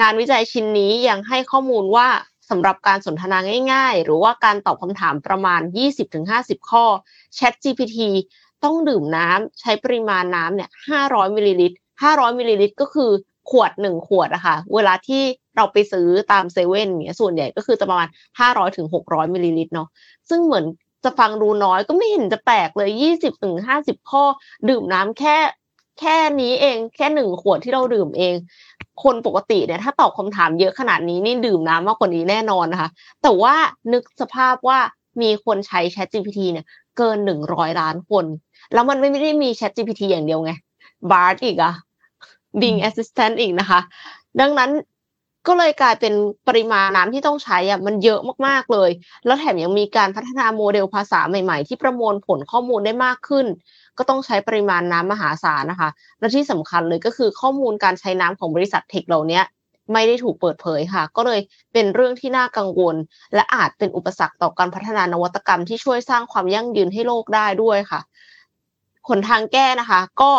[0.00, 2.08] งานวิจัยชิ้นนี้ยังให้ข้อมูลว่า
[2.50, 3.38] สำหรับการสนทนา
[3.72, 5.60] ง่าย ๆ หรือว่าการตอบคำถามประมาณ
[6.14, 6.84] 20-50 ข้อ
[7.38, 7.98] ChatGPT
[8.64, 10.70] ต้องดื่มน้ำใช้ปริมาณน้ำเนี่ย
[11.00, 13.10] 500มิลลิลิตร500มิลลิลิตรก็คือ
[13.50, 15.22] ขวดหนึ่งขวดอะค่ะ เวลาที่
[15.56, 19.88] เราไปซื้อตามเซเว่นเนี่ยส่วนใหญ่ก็คือจะประมาณ 500ถึง600มิลลิลิตรเนาะ
[20.30, 20.64] ซึ่งเหมือน
[21.04, 24.24] จะฟังดูน้อยก็ไม่เห็นจะแปลกเลย 20ถึง50 ข้อ
[24.68, 25.36] ดื่มน้ำแค่
[25.98, 28.34] แค่นี้เอง แค่หนึ่งขวดที่เราดื่มเอง
[29.02, 32.90] คนปกติเนี่ยถ้าตอบคำถามเยอะขนาดนี้นี่ดื่มน้ำมากกว่านี้แน่นอนนะคะ
[33.22, 33.54] แต่ว่า
[33.92, 34.78] นึกสภาพว่า
[35.22, 38.24] มีคนใช้ Chat GPT เนี่ย เกินหนึ่งร้อยล้านคน
[38.72, 40.52] แล้วมันไม่ได้มี Chat GPT อย่างเดียวไง
[41.10, 41.74] Bard อีกอะ
[42.60, 43.80] Bing Assistant อีกนะคะ
[44.40, 44.70] ดังนั้น
[45.46, 46.12] ก็เลยกลายเป็น
[46.48, 48.90] ปริมาณน้ำที่ต้องใช้อะมันเยอะมากๆเลย
[49.26, 53.46] แล้วแถมยังมีการพัฒนาโมเดลภาษาใหม่ ๆ ที่ประมวลผลข้อมูลได้มากขึ้น
[53.98, 55.90] ก็ต้องใช้ปริมาณน้ำมหาศาลนะคะ
[56.20, 59.40] และที่สำคัญเลยก็คือข้อมูลการใช้น้ำของบริษัทเทคเหล่านี้
[59.92, 61.40] ไม่ได้ถูกเปิดเผยค่ะ ก็เลย
[61.72, 62.96] เป็นเรื่องที่น่ากังวล
[63.34, 68.00] และอาจเป็นอุปสรรคต่อการพัฒนานวัตกรรมที่ช่วยสร้างความยั่งยืนให้โลกได้ด้วยค่ะ
[69.06, 70.32] ผลทางแก้นะคะ ก็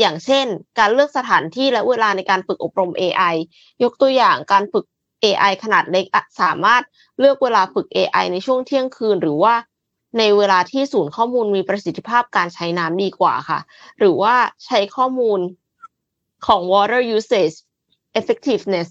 [0.00, 0.46] อย่างเช่น
[0.78, 3.34] การเลือกสถานที่และเวลาในการฝึกอบรม AI
[3.82, 4.84] ยกตัวอย่างการฝึก
[5.24, 6.04] AI ขนาดเล็ก
[6.40, 6.82] สามารถ
[7.18, 9.54] เลือกเวลาฝึก AI ในช่วงเที่ยงคืน หรือว่า
[10.18, 13.60] ในเวลาที่ศูนย์ข้อมูลมีประสิทธิภาพการใช้น้ำดีกว่าค่ะ
[13.98, 14.34] หรือว่า
[14.66, 15.40] ใช้ข้อมูล
[16.46, 17.56] ของ water usage
[18.18, 18.88] effectiveness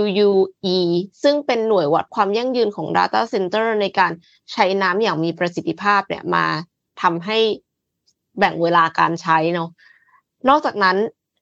[0.00, 0.78] WUE
[1.22, 4.12] ซึ่งเป็นหน่วยวัดความยั่งยืนของ Data Center ในการ
[4.52, 6.46] ใช้น้ำอย่างมีประสิทธิภาพเนี่ยมา
[7.02, 7.38] ทำให้
[8.38, 9.68] แบ่งเวลาการใช้เนาะ
[10.48, 10.96] นอกจากนั้น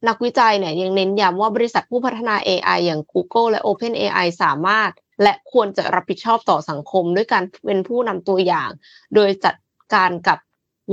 [0.09, 4.91] นักวิจัยเนี่ยยังเน้นย้ำว่าบริษัทผู้พัฒนา AI อย่าง Google และ OpenAI สามารถ
[5.23, 8.71] และควรจะรับผิดชอบต่อสังคม ด้วยการเป็นผู้นำตัวอย่าง
[9.15, 9.55] โดยจัด
[9.95, 10.39] การกับ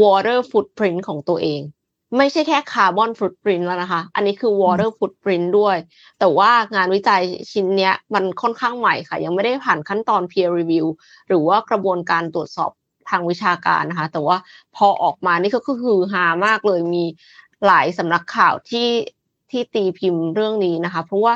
[0.02, 1.62] water footprint ของตัวเอง
[2.18, 5.78] ไม่ใช่แค่ carbon footprint แล้วนะคะ อันนี้คือ water footprint ด้วย
[6.20, 7.22] แต่ว่างานวิจัย
[7.52, 10.86] ชิ้นนี้มันค่อนข้างใหม่ค่ะ ยังไม่ได้ผ่านขั้นตอน peer review
[11.28, 12.72] หรือว่ากระบวนการตรวจสอบ
[13.10, 14.38] ทางวิชาการนะคะ แต่ว่า
[14.76, 17.06] พอออกมานี่ก็คือฮามากเลยมี
[17.66, 18.90] หลายสำนักข่าวที่
[19.52, 21.34] ที่ตีพิมพ์เรื่องนี้นะคะ เพราะว่า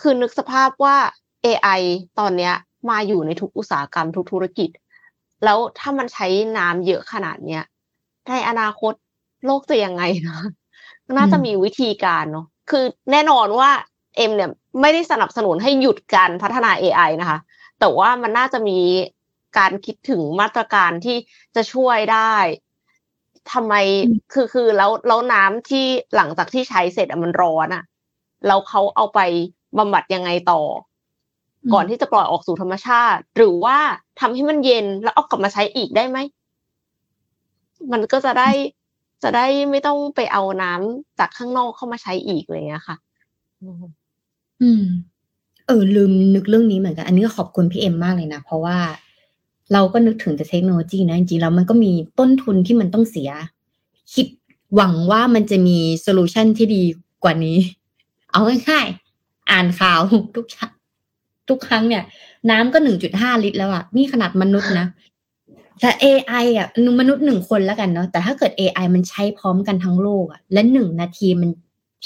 [0.00, 0.96] คือนึกสภาพว่า
[1.44, 1.80] AI
[2.18, 2.54] ตอนเนี้ย
[2.90, 4.70] มาอยู่ในทุกอุตสาหกรรมทุกธุรกิจ
[5.44, 6.26] แล้วถ้ามันใช้
[6.58, 7.62] น้ำเยอะขนาดเนี้ย
[8.30, 8.92] ในอนาคต
[9.44, 10.40] โลกจะยังไงนะ
[11.16, 13.70] น่าจะมีวิธีการเนาะคือแน่นอนว่า
[14.16, 17.38] เอ็มเนี่ยไม่ได้สนับสนุนให้หยุดการพัฒนา AI นะคะ
[17.80, 18.78] แต่ว่ามันน่าจะมี
[19.58, 21.16] การคิดถึงมาตรการที่
[21.56, 22.34] จะช่วยได้
[23.52, 23.74] ทำไม
[24.32, 25.84] คือคือแล้วแล้วน้ำที่
[26.16, 27.84] หลังจากที่ใช้เสร็จมันร้อนอะ
[28.46, 29.20] แล้วเขาเอาไป
[29.78, 30.60] บำบัดยังไงต่อ
[31.72, 33.78] ก่อนที่จะปล่อยออกสู่ธรรมชาติ หรือว่า
[34.20, 36.18] ทำให้มันเย็นแล้วเอากลับมาใช้อีกได้ไหม
[37.92, 38.50] มันก็จะได้
[39.22, 42.96] จะได้ไม่ต้องไปเอาน้ำจากข้างนอกเข้ามาใช้อีกเลยอะค่ะ
[44.62, 44.84] อืม
[45.66, 48.78] เออ ลืมนึกเรื่องนี้เหมือนกัน อันนี้ก็ขอบคุณพี่เอ็มมากเลยนะ เพราะว่า
[49.72, 53.30] เราก็นึกถึงแต่เทคโนโลยีนะจริงๆแล้วมันก็มีต้นทุนที่มันต้องเสีย
[54.14, 54.26] คิด
[54.74, 56.82] หวังว่ามันจะมี solution ที่ดี
[57.22, 57.58] กว่านี้
[58.30, 60.00] เอาง่ายๆ อ่านข่าว
[60.36, 60.46] ทุก
[61.50, 62.02] ทุกครั้งเนี่ย
[62.50, 64.86] น้ำก็หนึ่งจุดห้าลิตรแล้วอะนี่ขนาดมนุษย์นะ
[65.80, 66.68] แต่ AI อะ
[67.00, 71.50] มนุษย์หนึ่งคนแล้วกันเนาะแต่ถ้าเกิด AI มันใช้พร้อมกันทั้งโลกอะ และหนึ่งนาทีมัน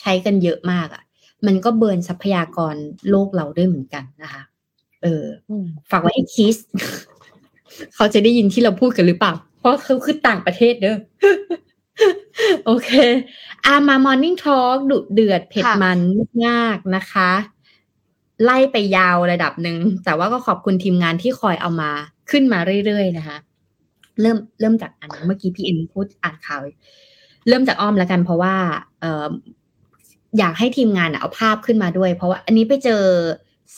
[0.00, 1.02] ใช้กันเยอะมากอะ
[1.46, 2.74] มันก็ burn ทรัพยากร
[3.10, 4.42] โลกเราด้วยเหมือนกันนะคะ
[5.02, 5.24] เออ
[5.90, 6.56] ฝากไว้ให้คิด
[7.94, 10.96] เขาจะได้ยินที่เราพูดกันหรือเปล่า เพราะเขาคือต่างประเทศเด้อ
[12.66, 12.90] โอเค
[13.66, 15.98] อามามอร์นิ่งทอล์กดุเดือดเผ็ดมัน
[16.46, 17.30] มากนะคะ
[18.44, 21.90] ไล่ไปยาวระดับหนึ่งแต่ว่าก็ขอบคุณทีมงานที่คอยเอามา
[22.30, 23.36] ขึ้นมาเรื่อยๆนะคะ
[24.20, 26.60] เริ่มเริ่มจากอันเมื่อกี้พี่เอ็นพูดอ่านข่าว
[27.48, 28.54] เริ่มจากอ้อมแล้วกันเพราะว่า
[29.00, 29.28] เออ
[30.38, 33.02] อยากให้ทีมงานเอาภาพขึ้นมาด้วย เพราะว่าอันนี้ไปเจอ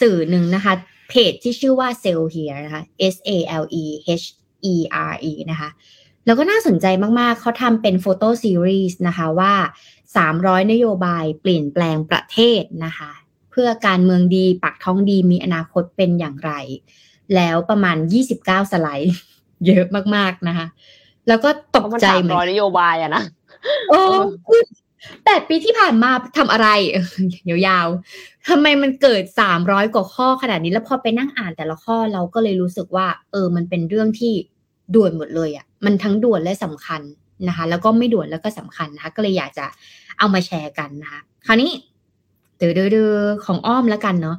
[0.01, 0.73] สื่อหนึ่งนะคะ
[1.09, 2.83] เพจที่ชื่อว่า Sell Here นะคะ
[3.15, 3.31] S A
[3.63, 3.85] L E
[4.21, 4.27] H
[4.73, 4.75] E
[5.11, 5.69] R E นะคะ
[6.27, 6.87] แล้วก็น่าสนใจ
[7.21, 9.55] มาก ๆ เขาทำเป็นโฟโต้ซีรีส์นะคะว่า
[10.13, 13.11] 300 นโยบายเปลี่ยนแปลงประเทศนะคะ
[13.57, 16.53] เพื่อการเมืองดีปักท้องดีมีอนาคตเป็นอย่างไร
[17.35, 17.97] แล้วประมาณ
[18.35, 19.15] 29 สไลด์
[19.67, 19.85] เยอะ
[20.17, 20.67] มากๆนะคะ
[21.29, 23.23] แล้วก็ตกใจเหมือนนโยบายอะนะ
[23.91, 24.01] โอ้
[25.25, 26.69] แปดปีที่ผ่านมาทำอะไร
[27.49, 34.33] ยาวๆทำไมมันเกิดสามร้อยกว่าข้อขนาดนี้ แล้วพอไปนั่งอ่านแต่ละข้อเราก็เลยรู้สึกว่า เออ มันเป็นเรื่องที่
[34.95, 37.03] ด่วนหมดเลยอะ่ะ มันทั้งด่วนและสำคัญ
[37.49, 39.67] นะคะ แล้วก็ไม่ด่วนแล้วก็สำคัญนะคะ ก็เลยอยากจะ
[40.19, 42.99] เอามาแชร์กันนะคะ คราวนี้เดือด
[43.45, 44.37] ของอ้อมแล้วกันเนาะ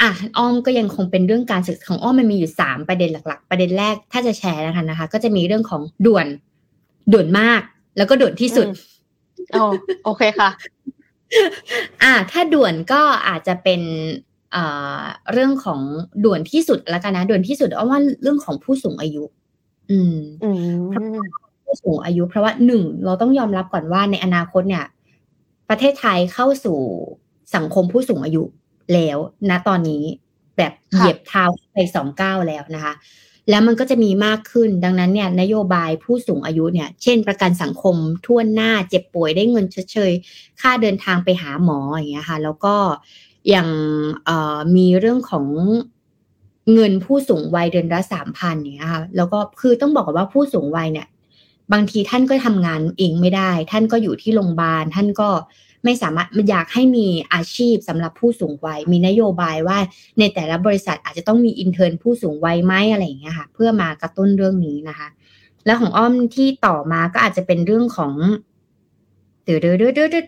[0.00, 6.26] อะอ้อมก็ยังคงเป็นเรื่องการศึกของอ้อมมันมีอยู่สามประเด็นหลัก ๆ ประเด็นแรกถ้าจะแชร์นะคะนะคะ ก็จะมีเรื่องของด่วน
[7.12, 7.60] ด่วนมาก
[7.96, 8.66] แล้วก็ด่วนที่สุด
[9.54, 9.64] อ๋อ
[10.04, 10.50] โอเคค่ะ
[12.02, 13.80] อ่า ถ้าด่วนก็อาจจะเป็น
[14.54, 15.02] อ่า
[15.32, 15.80] เรื่องของ
[16.24, 19.24] ด่วนที่สุดแล้วกันนะด่วนที่สุดเอาว่าเรื่องของผู้สูงอายุ
[19.90, 20.16] อืม
[21.64, 24.84] ผู้สูงอายุ เพราะว่าหนึ่งเราต้องยอมรับก่อนว่าในอนาคตเนี่ย
[25.68, 26.78] ประเทศไทยเข้าสู่
[27.54, 28.42] สังคมผู้สูงอายุ
[28.94, 29.18] แล้ว
[29.50, 30.04] นะตอนนี้
[30.56, 32.94] แบบเหยียบเท้าไปสองก้าวแล้วนะคะ
[33.50, 42.74] แล้วมันก็จะมีมากขึ้นดังนั้นเนี่ยนโยบายผู้สูงอายุเนี่ย เช่น ประกันสังคมทั่วหน้าเจ็บป่วยได้เงินเฉยๆค่าเดินทางไปหาหมออย่างเงี้ยค่ะ แล้วก็
[43.48, 43.68] อย่าง
[44.76, 45.46] มีเรื่องของ
[46.74, 51.06] เงินผู้สูงวัยเดือนละสามพันเนี่ยค่ะแล้วก็คือต้องบอกว่าผู้สูงวัยเนี่ย
[51.72, 55.28] บางทีท่านก็ทำงานเองไม่ได้ ท่านก็อยู่ที่โรงพยาบาลท่านก็
[55.84, 59.78] ไม่สามารถอยากให้มีอาชีพสำหรับผู้สูงวัย มีนโยบายว่า
[60.18, 65.08] ในแต่ละบริษัทอาจจะต้องมี intern ผู้สูงวัยไหมอะไรอย่างเงี้ยค่ะ เพื่อมากระตุ้นเรื่องนี้นะคะ
[65.66, 68.12] แล้วของอ้อมที่ต่อมาก็อาจจะเป็นเรื่องของ
[69.44, 70.26] เดือดเดือดเดือด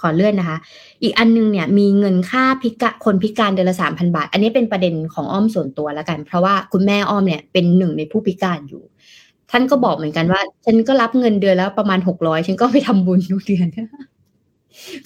[0.00, 0.58] ขอเลื่อนนะคะ
[1.02, 8.82] อีกอันนึงเนี่ยมีเงินค่าพิกะคนพิการเดือนละสามพันบาท อันนี้เป็นประเด็นของอ้อมส่วนตัวแล้วกัน เพราะว่าคุณแม่อ้อมเนี่ยเป็นหนึ่งในผู้พิการอยู่
[9.50, 13.66] ท่านก็บอกเหมือนกันว่า ฉันก็รับเงินเดือนแล้วประมาณหกร้อยฉันก็ไปทำบุญทุกเดือน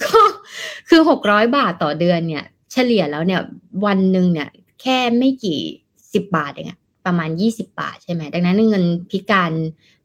[0.03, 0.19] ก็
[0.89, 3.41] คือหกร้อยบาทต่อเดือนเนี่ย เฉลี่ยแล้วเนี่ย
[3.85, 4.49] วันหนึ่งเนี่ย
[4.81, 5.59] แค่ไม่กี่
[6.13, 9.51] สิบบาทเองอะประมาณยี่สิบาทใช่ไหม ดังนั้นเงินพิการ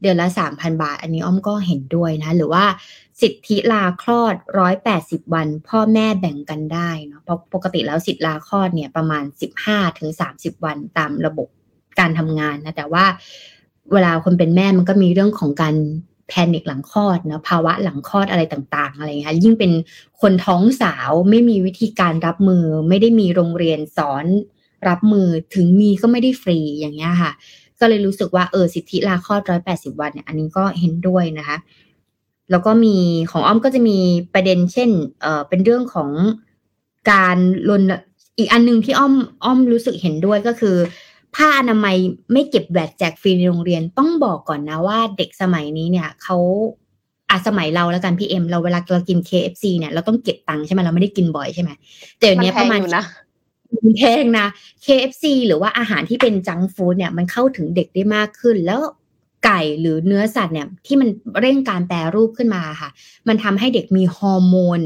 [0.02, 2.64] เดือนละสามพันบาท อันนี้อ้อมก็เห็นด้วยนะ หรือว่า
[3.20, 11.48] สิทธิลาคลอดร้อยแปดสิบวัน พ่อแม่แบ่งกันได้เนาะ เพราะปกติแล้วสิทธิลาคลอดเนี่ยประมาณสิบห้าถึงสามสิบวันตามระบบ
[11.98, 13.04] การทำงานนะ แต่ว่า
[13.92, 15.74] เวลาคนเป็นแม่มันก็มีเรื่องของการ
[16.28, 19.72] แพนิคหลังคลอดนะภาวะหลังคลอดอะไรต่างๆอะไรเงี้ยยิ่งเป็น
[20.20, 24.26] คนท้องสาวไม่มีวิธีการรับมือ ไม่ได้มีโรงเรียนสอน
[24.88, 27.32] รับมือถึงมีก็ไม่ได้ฟรีอย่างเงี้ยค่ะ
[27.80, 31.56] ก็เลยรู้สึกว่าเออสิทธิลาคลอดร้อยแปดสิบวันเนี่ยอันนี้ก็เห็นด้วยนะคะ
[32.50, 32.96] แล้วก็มี
[33.30, 33.98] ของอ้อมก็จะมี
[34.34, 34.90] ประเด็นเช่น
[35.22, 36.10] เออเป็นเรื่องของ
[37.10, 37.36] การ
[37.68, 37.82] ลน
[38.38, 39.14] อีกอันหนึ่งที่อ้อม
[39.44, 40.76] อ้อมรู้สึกเห็นด้วยก็คือ
[41.34, 41.96] ผ้าอนามัย
[42.32, 46.36] ไม่เก็บแวดแจกฟรีในโรงเรียนต้องบอกก่อนนะว่าเด็กสมัยนี้เนี่ยเขา
[47.30, 51.70] อาสมัยเราแล้วกันพี่เอ็มเราเวลาเรากิน KFC เนี่ยเราต้องเก็บตังค์ใช่ไหมเราไม่ได้กินบ่อยใช่ไหม
[52.18, 53.04] แต่เดี๋ยวนี้ประมาณนะ
[53.98, 54.46] แพงนะ
[54.84, 58.80] KFC หรือว่าอาหารที่เป็นจังฟู้ดเนี่ยมันเข้าถึงเด็กได้มากขึ้น แล้ว
[59.44, 61.08] ไก่หรือเนื้อสัตว์เนี่ยที่มัน
[61.40, 62.90] เร่งการแปรรูปขึ้นมาค่ะ
[63.28, 64.80] มันทำให้เด็กมีฮอร์โมน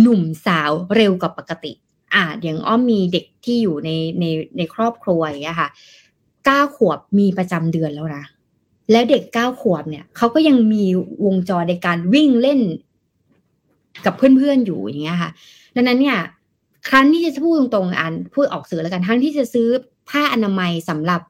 [0.00, 1.72] หนุ่มสาวเร็วกว่าปกติ
[2.14, 3.90] อ่าอย่างอ้อมมีเด็กที่อยู่ใน
[4.20, 4.24] ใน
[4.56, 5.68] ในครอบครัวอย่างเงี้ยค่ะ
[6.46, 8.24] เก้าขวบมีประจำเดือนแล้วนะ
[8.90, 10.84] แล้วเด็กเก้าขวบเนี่ยเขาก็ยังมี
[11.26, 12.60] วงจรในการวิ่งเล่น
[14.04, 15.30] กับเพื่อนๆอยู่อย่างเงี้ยค่ะ
[15.76, 16.18] ดังนั้นเนี่ย
[16.88, 19.68] ครั้นที่จะพูดตรงๆอันพูดออกสื่อแล้วกันทั้งที่จะซื้อ
[20.08, 21.20] ผ้าอนามัยสำหรับ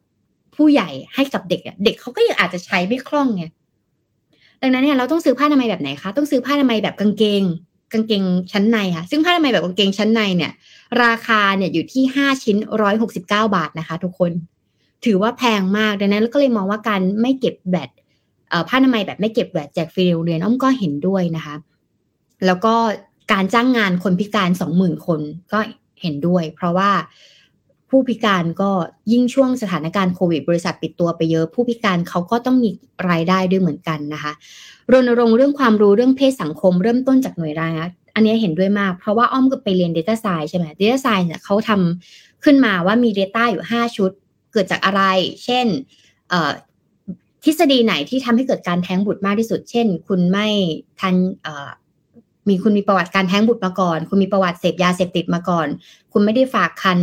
[0.56, 3.44] ผู้ใหญ่ให้กับเด็กเด็กเขาก็ยังอาจจะใช้ไม่คล่องไง
[4.62, 7.42] ดังนั้นเนี่ยเราต้องซื้อผ้าอนามัยแบบไหนคะต้องซื้อผ้าอนามัยแบบกางเกง
[7.92, 8.22] กางเกง
[8.52, 10.52] ชั้นในค่ะ ซึ่งผ้าอนามัยแบบกางเกงชั้นในเนี่ย
[11.04, 14.32] ราคาเนี่ยอยู่ที่ห้าชิ้นร้อยหกสิบเก้าบาทนะคะ ทุกคน
[15.04, 17.90] ถือว่าแพงมากดังนั้นก็เลยมองว่าการไม่เก็บแบต
[18.68, 21.54] ผ้าอนามัยแบบไม่เก็บแบตแจกฟรีเรียนอ้อมก็เห็นด้วยนะคะ
[22.46, 22.74] แล้วก็
[23.32, 25.20] การจ้างงานคนพิการสองหมื่นคน
[25.52, 25.58] ก็
[26.02, 26.90] เห็นด้วย เพราะว่า
[27.88, 28.70] ผู้พิการก็
[29.12, 32.70] ยิ่งช่วงสถานการณ์โควิด บริษัทปิดตัวไปเยอะ ผู้พิการเขาก็ต้องมี
[33.10, 34.32] รายได้ด้วยเหมือนกันนะคะ
[34.92, 44.10] รณรงค์เรื่องความรู้เรื่องเพศสังคมเริ่มต้นจากหน่วยงานอันนี้เห็นด้วยมาก เพราะว่าอ้อมก็ไปเรียน Data Science ใช่ไหม Data Science เนี่ยเขาทำขึ้นมาว่ามี Data อยู่ 5 ชุด
[44.52, 45.02] เกิดจากอะไร
[45.44, 45.66] เช่น
[47.44, 50.48] ทฤษฎีไหนที่ทำให้เกิดการแท้งบุตรมากที่สุด เช่น คุณไม่
[51.00, 51.14] ทัน
[52.48, 55.66] มีคุณมีประวัติการแท้งบุตรมาก่อน คุณมีประวัติเสพยาเสพติดมาก่อน
[56.12, 56.98] คุณไม่ได้ฝากคัน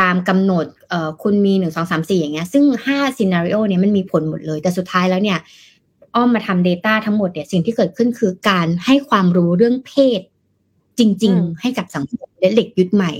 [0.00, 0.66] ตามกำหนด
[1.22, 5.38] คุณมีหนึ่งสองสามสี่อย่างเงี้ย ซึ่งห้าซีนารีโอเนี่ยมันมีผลหมดเลย แต่สุดท้ายแล้วเนี่ย
[6.14, 10.20] อ้อมมาทำ Data ทั้งหมดเนี่ยสิ่งที่เกิดขึ้นคือการให้ความรู้เรื่องเพศ
[10.98, 13.12] จริง ๆ ให้กับสังคมและเด็กยุคใหม่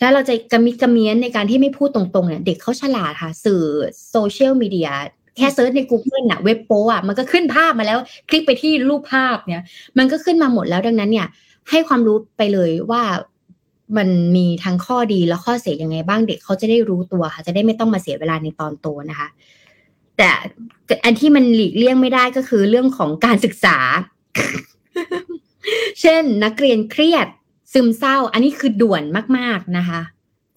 [0.00, 3.62] แล้วเราจะกระมิดกระเมียนในการที่ไม่พูดตรงๆเนี่ยเด็กเขาฉลาดค่ะ สื่อ
[4.10, 4.90] โซเชียลมีเดีย
[5.36, 7.98] แค่เซิร์ชใน Google น่ะเว็บโป้อะมันก็ขึ้นภาพมาแล้ว
[8.28, 9.64] คลิกไปที่รูปภาพเนี่ย
[9.98, 11.26] มันก็ขึ้นมาหมดแล้วดังนั้นเนี่ย
[11.70, 13.02] ให้ความรู้ไปเลยว่า
[13.96, 19.28] มันมีทั้งข้อดีและข้อเสียยังไงบ้างเด็กเขาจะได้รู้ตัวค่ะ จะได้ไม่ต้องมาเสียเวลาในตอนโตนะคะ
[20.18, 20.30] แต่
[21.04, 23.78] อันที่มันหลีกเลี่ยงไม่ได้ก็คือเรื่องของการศึกษา
[26.00, 27.26] เช่น นักเรียนเครียด
[27.72, 29.02] ซึมเศร้า อันนี้คือด่วน
[29.38, 30.00] มาก ๆนะคะ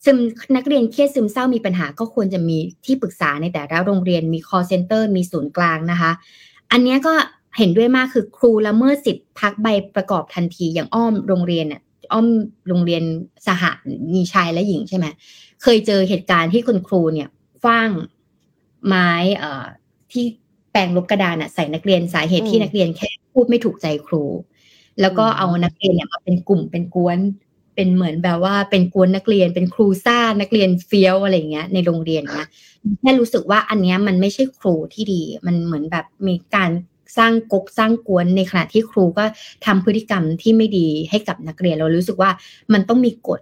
[0.05, 0.17] ซึม
[0.55, 6.11] นักเรียนเครียดซึมเศร้ามีปัญหาก็ควรจะมีที่ปรึกษาในแต่ละโรงเรียนมี call center มีศูนย์กลางนะคะ
[6.71, 7.13] อันนี้ก็
[7.57, 11.81] เห็นด้วยมากคือครูละเมิดสิทธิ์พักใบประกอบทันทีอย่างอ้อมโรงเรียนเนี่ย
[12.13, 12.27] อ้อม
[12.67, 13.03] โรงเรียน
[13.47, 13.63] สห
[14.13, 15.05] มีชายและหญิงใช่ไหม
[15.63, 17.27] เคยเจอเหตุการณ์ที่คุณครูเนี่ย
[17.63, 17.89] ฟ้าง
[18.87, 19.65] ไม้เอ่อ
[20.11, 20.23] ที่
[20.71, 24.23] แปลงลบกระดานอะใส่นักเรียนสาเหตุที่นักเรียนแค่พูดไม่ถูกใจครู
[25.01, 27.19] แล้วก็เอานักเรียนเนี่ยมาเป็นกลุ่มเป็นกวน
[27.75, 32.45] เป็นเหมือนแบบว่าเป็นกวนนักเรียนเป็นครูซ่านักเรียนเฟี้ยวอะไรเงี้ยในโรงเรียนนะ
[33.01, 36.71] แค่รู้สึกว่าอันเนี้ยมันไม่ใช่ครูที่ดี มันเหมือนแบบมีการ
[37.17, 39.25] สร้างกกสร้างกวนในขณะที่ครูก็
[39.65, 42.31] ทำพฤติกรรมที่ไม่ดีให้กับนักเรียนเรารู้สึกว่า
[42.73, 43.41] มันต้องมีกฎ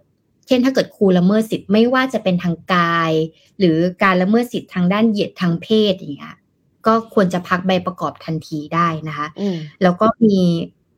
[0.49, 3.11] เช่นถ้าเกิดครูละเมิดสิทธิ์ไม่ว่าจะเป็นทางกาย
[3.59, 6.35] หรือการละเมิดสิทธิ์ทางด้านเหยียดทางเพศอย่างเงี้ย
[6.87, 9.27] ก็ควรจะพักใบประกอบทันทีได้นะคะ
[9.83, 10.39] แล้วก็มี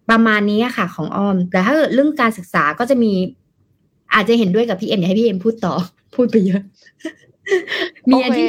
[0.09, 3.11] ประมาณนี้ค่ะของอ้อม แต่ถ้าเรื่องการศึกษาก็จะมี
[4.13, 5.73] อาจจะเห็นด้วยกับพี่เอ็มอยากให้พี่เอ็มพูดต่อ
[6.15, 6.61] พูดไปเยอะ
[8.09, 8.47] มีอันที่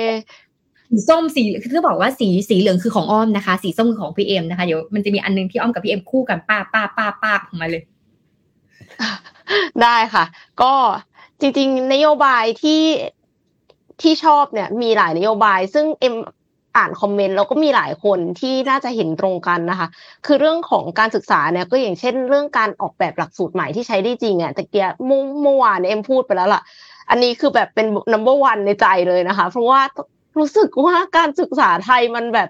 [0.90, 1.42] สีส้มสี
[1.72, 7.82] คือบอกว่าสีสีเหลืองคือของอ้อมนะคะ สีส้มคือของพี่เอ็มนะคะเดี๋ยวมันจะมีอันนึงที่อ้อมกับพี่เอ็มคู่กันป้าป้าป้าป้าออกมาเลย
[9.82, 10.24] ได้ค่ะ
[10.62, 10.72] ก็
[11.40, 12.82] จริง ๆ นโยบายที่
[14.02, 16.16] ที่ชอบเนี่ย มีหลายนโยบาย ซึ่งเอ็ม
[16.76, 19.88] อ่านคอมเมนต์แล้วก็มีหลายคนที่น่าจะเห็นตรงกันนะคะ
[20.26, 26.62] คือเรื่องของการศึกษาเนี่ยก็อย่างเช่น เรื่องการออกแบบหลักสูตรใหม่ที่ใช้ได้จริงอะตะเกียเมื่อวานเอ็มพูดไปแล้วล่ะ
[27.10, 29.80] อันนี้คือแบบเป็น number one ในใจเลยนะคะ เพราะว่า
[30.38, 32.48] รู้สึกว่าการศึกษาไทยมันแบบ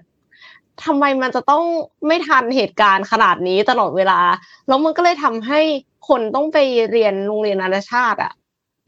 [0.85, 1.63] ทำไมมันจะต้อง
[2.07, 4.19] ไม่ทันเหตุการณ์ขนาดนี้ตลอดเวลา
[4.67, 5.61] แล้วมันก็เลยทำให้
[6.07, 6.57] คนต้องไป
[6.91, 8.33] เรียนโรงเรียนนานาชาติอะ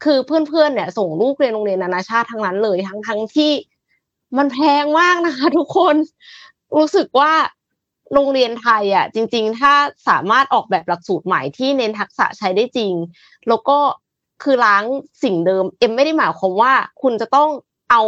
[0.04, 3.52] คือเพื่อนๆเนี่ยส่งลูกเรียนโรงเรียนนานาชาติทั้งนั้นเลยทั้งทั้งที่
[4.38, 5.96] มันแพงมากนะคะ ทุกคน
[6.76, 7.32] รู้สึกว่า
[8.14, 9.72] โรงเรียนไทยอะ จริง ๆ ถ้า
[10.08, 12.92] สามารถออกแบบหลักสูตรใหม่ที่เน้นทักษะใช้ได้จริง
[13.48, 13.78] แล้วก็
[14.42, 14.84] คือล้าง
[15.22, 17.48] สิ่งเดิม เอ็มไม่ได้หมายความว่าคุณจะต้อง
[17.90, 18.02] เอา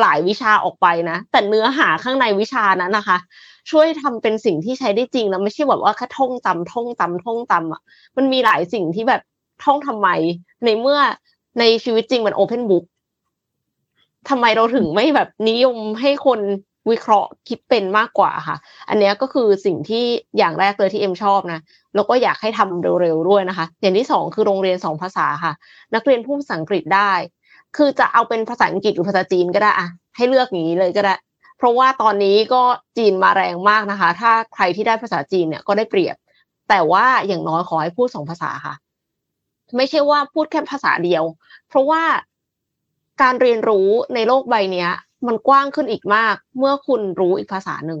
[0.00, 3.18] หลายวิชาออกไปนะ แต่เนื้อหาข้างในวิชานั้นนะคะ
[3.70, 7.82] ช่วยทำเป็นสิ่งที่ใช้ได้จริงแล้วไม่ใช่แบบว่าแค่ท่องจำท่องจำท่องจำอะ
[8.16, 9.22] มันมีหลายสิ่งที่แบบ
[9.64, 10.08] ท่องทำไม
[10.64, 10.98] ในเมื่อ
[11.58, 12.84] ในชีวิตจริงมันโอเพนบุ๊ก
[14.28, 16.40] ทำไมเราถึงไม่แบบนิยมให้คน
[16.90, 18.56] วิเคราะห์คิดเป็นมากกว่าค่ะ
[18.88, 20.04] อันนี้ก็คือสิ่งที่
[20.38, 21.60] อย่างแรกเลยที่เอ็มชอบนะ
[21.94, 25.52] แล้วก็อยากให้ทำเร็วๆด้วยนะคะ อย่างที่สองคือโรงเรียนสองภาษาค่ะ
[25.94, 27.12] นักเรียนพูดภาษาอังกฤษได้
[27.76, 31.14] คือจะเอาเป็นภาษาอังกฤษหรือภาษาจีนก็ได้อะให้เลือกอย่างนี้เลยก็ได้
[31.62, 32.62] เพราะว่าตอนนี้ก็
[32.98, 36.16] จีนมาแรงมากนะคะ ถ้าใครที่ได้ภาษาจีนเนี่ยก็ได้เปรียบ
[36.68, 38.74] แต่ว่าอย่างน้อยขอให้พูดสองภาษาค่ะ
[39.76, 41.24] ไม่ใช่ว่าพูดแค่ภาษาเดียว
[41.68, 42.02] เพราะว่า
[43.22, 44.90] การเรียนรู้ในโลกใบเนี้ย
[45.26, 48.00] มันกว้างขึ้นอีกมาก เมื่อคุณรู้อีกภาษาหนึ่ง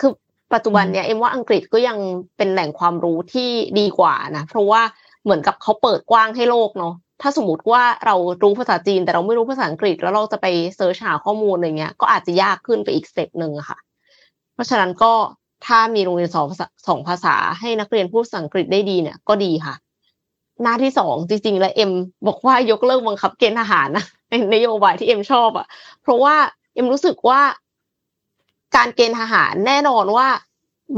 [0.00, 0.12] คือ
[0.52, 1.98] ปัจจุบันเนี้ยเอ็มว่าอังกฤษก็ยัง
[2.36, 4.82] เป็นแหล่งความรู้ที่ดีกว่านะเพราะว่า
[5.22, 10.46] เหมือนกับเขาเปิดกว้างให้โลกเนาะ ถ้าสมมติว่าเรารู้ภาษาจีน แต่เราไม่รู้ภาษาอังกฤษ แล้วเราจะไป
[10.76, 13.78] search หาข้อมูลอะไรเงี้ย ก็อาจจะยากขึ้นไปอีก step หนึ่งค่ะ
[14.54, 15.12] เพราะฉะนั้นก็
[15.66, 19.74] ถ้ามีโรงเรียนสองภาษาสองภาษาให้นักเรียนพูดภาษาอังกฤษได้ดีเนี่ย ก็ดีค่ะ
[20.62, 21.92] หน้าที่สองจริง ๆ แล้วเอ็ม
[22.26, 25.66] บอกว่ายกเลิกบังคับเกณฑ์ทหารนะเป็นโยบายที่เอ็มชอบอะ
[26.02, 26.34] เพราะว่า
[26.74, 27.40] เอ็มรู้สึกว่า
[28.76, 30.28] การเกณฑ์ทหารแน่นอนว่า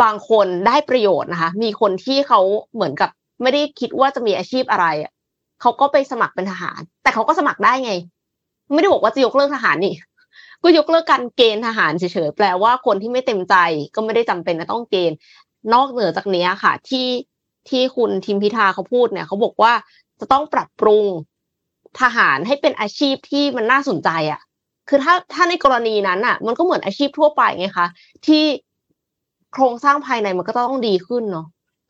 [0.03, 2.41] บางคนได้ประโยชน์นะคะ มีคนที่เขา
[2.75, 3.11] เหมือนกับ
[3.43, 5.13] ไม่ได้คิดว่าจะมีอาชีพอะไรอะ
[5.61, 7.93] เขาก็ไปสมัครเป็นทหาร แต่เขาก็สมัครได้ไง
[8.73, 9.95] ไม่ได้บอกว่าจะยกเลิกทหารนี่
[10.63, 13.55] ก็ยกเลิกการเกณฑ์ทหารเฉยๆแปลว่าคนที่ไม่เต็มใจ
[13.95, 15.17] ก็ไม่ได้จำเป็นจะต้องเกณฑ์
[15.75, 17.09] นอกเหนือจากนี้ค่ะ ที่
[17.69, 19.73] ที่คุณทิมพิธาเขาพูดเนี่ยเขาบอกว่า
[20.21, 21.05] จะต้องปรับปรุง
[22.01, 24.41] ทหารให้เป็นอาชีพที่มันน่าสนใจอะ่ะ
[24.89, 27.89] คือถ้าถ้าในกรณีนั้นอะ มันก็เหมือนอาชีพทั่วไปไงคะ
[28.27, 28.45] ที่
[29.53, 31.47] โครงสร้างภายในมันก็ต้องดีขึ้นเนาะ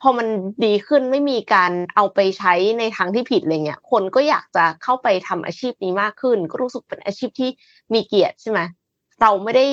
[0.07, 0.29] พอมัน
[0.65, 7.51] ดีขึ้นไม่มีการเอาไปใช้ในทางที่ผิดอะไรเงี้ย คนก็อยากจะเข้าไปทำอาชีพนี้มากขึ้น ก็รู้สึกเป็นอาชีพที่
[7.93, 8.61] มีเกียรติใช่ไหม
[9.21, 9.67] เราไม่ได้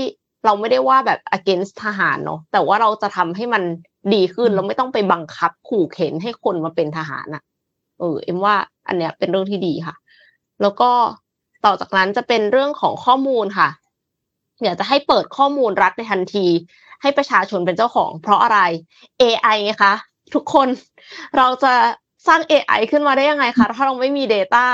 [0.45, 3.63] เราไม่ได้ว่าแบบ against ทหารเนาะแต่ว่าเราจะทำให้มัน
[4.13, 7.43] ดีขึ้นเราไม่ต้องไปบังคับขู่เข็นให้คนมาเป็นทหารอะ
[7.99, 8.55] เออเอ็มว่า
[8.87, 9.95] อันเนี้ยเป็นเรื่องที่ดีค่ะ
[10.61, 10.91] แล้วก็
[11.65, 13.69] ต่อจากนั้นจะเป็นเรื่องของข้อมูลค่ะ
[14.63, 16.45] อยากจะให้เปิดข้อมูลรัฐในทันที
[17.01, 18.59] ให้ประชาชนเป็นเจ้าของ เพราะอะไร
[19.21, 19.93] AI ไงคะ
[20.33, 20.67] ทุกคน
[21.37, 21.73] เราจะ
[22.27, 24.65] สร้าง AI ขึ้นมาได้ยังไงคะถ้าเราไม่มี Data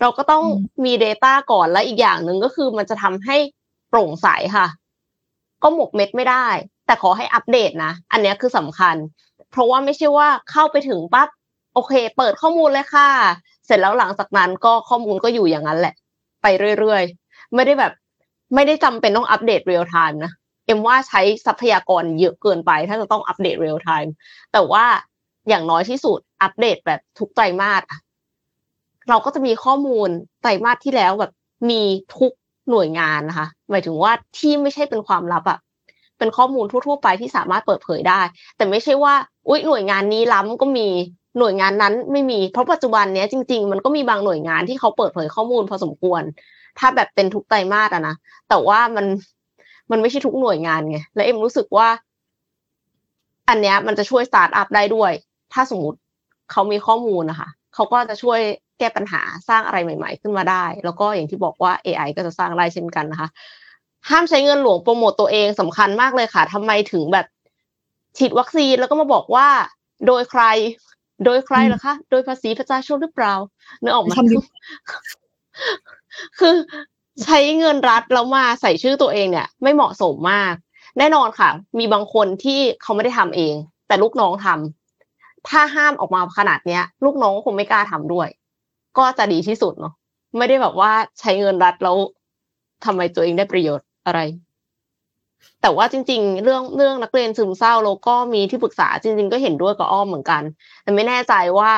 [0.00, 0.44] เราก็ต้อง
[0.84, 3.36] มี Data ก่อนและอีกอย่างหนึ่งก็คือมันจะทำให้
[3.88, 4.66] โปร่งใสค่ะ
[5.62, 6.46] ก็หมกเม็ดไม่ได้
[6.86, 8.96] แต่ขอให้อัปเดตนะ อันนี้คือสำคัญ
[9.50, 11.28] เพราะว่าไม่ใช่ว่าเข้าไปถึงปั๊บ
[11.74, 13.08] โอเค เปิดข้อมูลเลยค่ะ
[13.66, 15.94] เสร็จแล้วหลังจากนั้นก็ข้อมูลก็อยู่อย่างนั้นแหละ
[16.42, 16.46] ไป
[16.78, 17.92] เรื่อยๆ ไม่ได้แบบ
[18.54, 20.32] ไม่ได้จำเป็นต้องอัปเดต real-time นะ
[20.66, 24.12] เอ็มว่าใช้ทรัพยากรเยอะเกินไป ถ้าจะต้องอัปเดต real-time
[24.52, 24.84] แต่ว่า
[25.48, 27.82] อย่างน้อยที่สุดอัปเดตแบบทุกไตรมาส
[29.08, 30.08] เราก็จะมีข้อมูล
[30.42, 31.32] ไตรมาสที่แล้วแบบ
[31.70, 31.82] มี
[32.16, 32.32] ทุก
[32.70, 35.58] หน่วยงานนะคะหมายถึงว่าที่ไม่ใช่เป็นความลับอะ
[36.18, 38.20] เป็นข้อมูลทั่วๆไปที่สามารถเปิดเผยได้
[38.56, 39.14] แต่ไม่ใช่ว่า
[39.48, 40.88] อุ้ยหน่วยงานนี้ล้ำก็มี
[41.38, 46.22] หน่วยงานนั้นไม่มีเพราะปัจจุบันเนี้ยจริง ๆ มันก็มีบางหน่วยงานที่เขาเปิดเผยข้อมูลพอสมควร
[46.78, 48.14] ถ้าแบบเป็นทุกไตรมาสอะนะ
[48.48, 49.06] แต่ว่ามัน
[49.92, 51.88] มันไม่ใช่ทุกหน่วยงานไงและเอ็มรู้สึกว่า
[53.48, 55.12] อันเนี้ยมันจะช่วยสตาร์ทอัพได้ด้วย
[55.52, 55.98] ถ้าสมมติ
[56.50, 58.40] เขามีข้อมูลนะคะเขาก็จะช่วย
[58.78, 63.28] แก้ปัญหาสร้างอะไรใหม่ ๆ ขึ้นมาได้ แล้วก็อย่างที่บอกว่า AI ก็จะสร้างได้เช่นกันนะคะ
[64.08, 67.26] ห้ามใช้เงินหลวงโปรโมตตัวเองสำคัญมากเลยค่ะทำไมถึงแบบ
[68.18, 69.48] ฉีดวัคซีนแล้วก็มาบอกว่า
[70.06, 70.42] โดยใคร
[71.24, 73.34] โดยใครล่ะคะ โดยภาษีประชาชนหรือเปล่า
[73.80, 74.16] เนื้อออกมา
[76.38, 76.56] คือ
[77.24, 80.54] ใช้เงินรัฐแล้วมาใส่ชื่อตัวเองเนี่ย ไม่เหมาะสมมาก
[80.98, 83.54] แน่นอนค่ะ มีบางคนที่เขาไม่ได้ทำเอง
[83.86, 88.28] แต่ลูกน้องทำถ้าห้ามออกมาขนาดเนี้ย ลูกน้องคงไม่กล้าทำด้วย
[88.98, 89.94] ก็จะดีที่สุดเนาะ
[90.38, 91.96] ไม่ได้แบบว่าใช้เงินรัฐแล้ว
[92.84, 94.20] ทำไมตัวเองได้ประโยชน์อะไร
[95.62, 100.42] แต่ว่าจริง ๆ เรื่องเรื่องนักเรียนซึมเศร้าแล้วก็มีที่ปรึกษาจริง ๆ ก็เห็นด้วยกับอ้อมเหมือนกัน
[100.82, 101.70] แต่ไม่แน่ใจว่า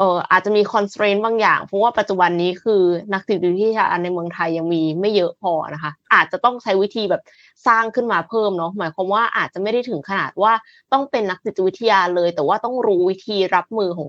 [0.00, 2.82] เอออาจจะมีคอนส t r a i n บางอย่าง เพราะว่าปัจจุบันนี้คือ
[3.14, 7.22] นักจิตวิทยาในเมืองไทยยังมีไม่เยอะพอนะคะ อาจจะต้องใช้วิธีแบบ
[7.66, 10.52] สร้างขึ้นมาเพิ่มเนาะหมายความว่าอาจจะไม่ได้ถึงขนาดว่า
[10.92, 14.08] ต้องเป็นนักจิตวิทยาเลย แต่ว่าต้องรู้วิธีรับมือของ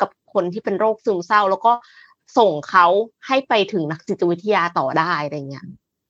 [0.00, 1.72] กับคนที่เป็นโรคซึมเศร้า แล้วก็
[2.38, 2.86] ส่งเขา
[3.26, 5.66] ให้ไปถึงนักจิตวิทยาต่อได้อะไรเงี้ย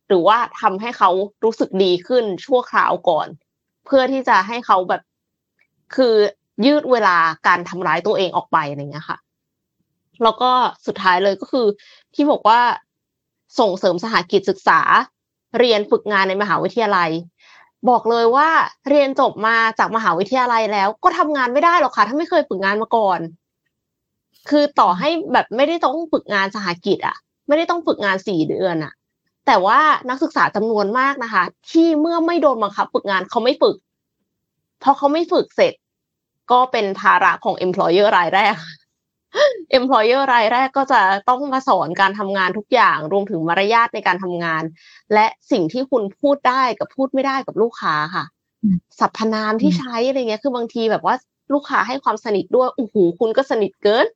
[0.09, 1.11] หรือว่าทำให้เขา
[1.45, 3.29] รู้สึกดีขึ้นชั่วคราวก่อน
[3.87, 5.03] เพื่อที่จะให้เขาแบบ
[5.97, 6.15] คือ
[6.67, 9.19] ยืดเวลาการทำร้ายตัวเองออกไปอะไรเงี้ยค่ะ
[10.23, 10.51] แล้วก็
[10.87, 11.67] สุดท้ายเลยก็คือ
[12.15, 12.61] ที่บอกว่า
[13.61, 14.81] ส่งเสริมสหกิจศึกษา
[15.59, 17.11] เรียนฝึกงานในมหาวิทยาลัย
[17.89, 18.49] บอกเลยว่า
[18.89, 23.21] เรียนจบมาจากมหาวิทยาลัยแล้ว ก็ทำงานไม่ได้หรอกค่ะ ถ้าไม่เคยฝึกงานมาก่อน
[24.49, 27.17] คือต่อให้แบบไม่ได้ต้องฝึกงานสหกิจอะ
[27.49, 28.93] ไม่ได้ต้องฝึกงานสี่เดือนอะ
[29.47, 33.77] แต่ว่านักศึกษาจำนวนมากนะคะ ที่เมื่อไม่โดนบังคับ ฝึกงานเขาไม่ฝึก
[34.83, 35.73] พอเขาไม่ฝึกเสร็จ
[36.51, 38.55] ก็เป็นภาระของ employer รายแรก
[39.79, 44.63] employer รายแรกก็จะต้องมาสอนการทำงานทุกอย่าง รวมถึงมารยาทในการทำงาน
[45.15, 48.25] และสิ่งที่คุณพูดได้กับพูดไม่ได้กับลูกค้าค่ะ
[49.01, 51.15] สรรพนามที่ใช้อะไรเงี้ย คือบางทีแบบว่า
[51.55, 54.07] ลูกค้าให้ความสนิทด้วยโอ้โหคุณก็สนิทเกิน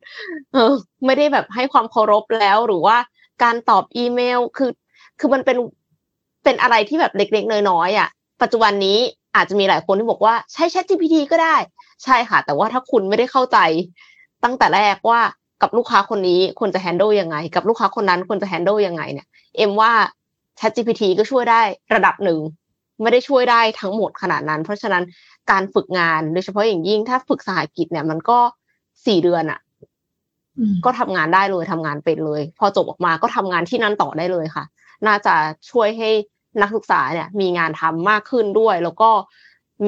[0.53, 0.73] เออ
[1.07, 2.97] ไม่ได้แบบให้ความเคารพแล้วหรือว่า
[3.43, 4.71] การตอบอีเมลคือ
[5.21, 5.57] คือมันเป็น
[6.45, 8.09] เป็นอะไรที่แบบเล็กๆน้อยๆอะ
[8.43, 8.99] ปัจจุบันนี้
[9.37, 11.57] อาจจะมีหลายคนที่บอกว่าใช้ Chat GPT ก็ได้
[12.05, 13.59] ใช่ค่ะ แต่ว่าถ้าคุณไม่ได้เข้าใจ
[14.45, 15.21] ตั้งแต่แรกว่า
[15.63, 19.27] กับลูกค้าคนนี้ควรจะ handle ยังไง กับลูกค้าคนนั้นควรจะ handle ยังไงเนี่ย
[19.57, 19.93] เอ็มว่า
[20.59, 21.61] Chat GPT ก็ช่วยได้
[21.95, 22.39] ระดับหนึ่ง
[23.03, 25.05] ไม่ได้ช่วยได้ทั้งหมดขนาดนั้น เพราะฉะนั้น
[25.51, 28.39] การฝึกงานโดยเฉพาะอย่างยิ่งถ้าฝึกสหกิจเนี่ยมันก็
[29.07, 29.61] สี่เดือนอะ
[30.85, 34.65] ก็ทำงานได้เลยทำงานเป็นเลย พอจบออกมาก็ทำงานที่นั่นต่อได้เลยค่ะ
[35.07, 35.35] น่าจะ
[35.71, 36.11] ช่วยให้
[36.63, 39.11] นักศึกษาเนี่ย มีงานทำมากขึ้นด้วย แล้วก็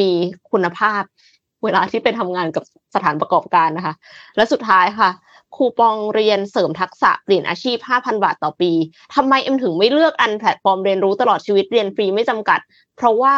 [0.00, 0.10] มี
[0.50, 1.02] คุณภาพ
[1.64, 3.94] เวลาที่ไปทำงานกับสถานประกอบการนะคะ
[4.36, 5.10] และสุดท้ายค่ะ
[5.56, 8.72] คูปองเรียนเสริมทักษะเปลี่ยนอาชีพ 5,000 บาทต่อปี
[9.14, 12.60] ทำไมเอ็มถึงไม่เลือกอันแพลตฟอร์มเรียนรู้ตลอดชีวิตเรียนฟรีไม่จำกัด
[12.96, 13.34] เพราะว่า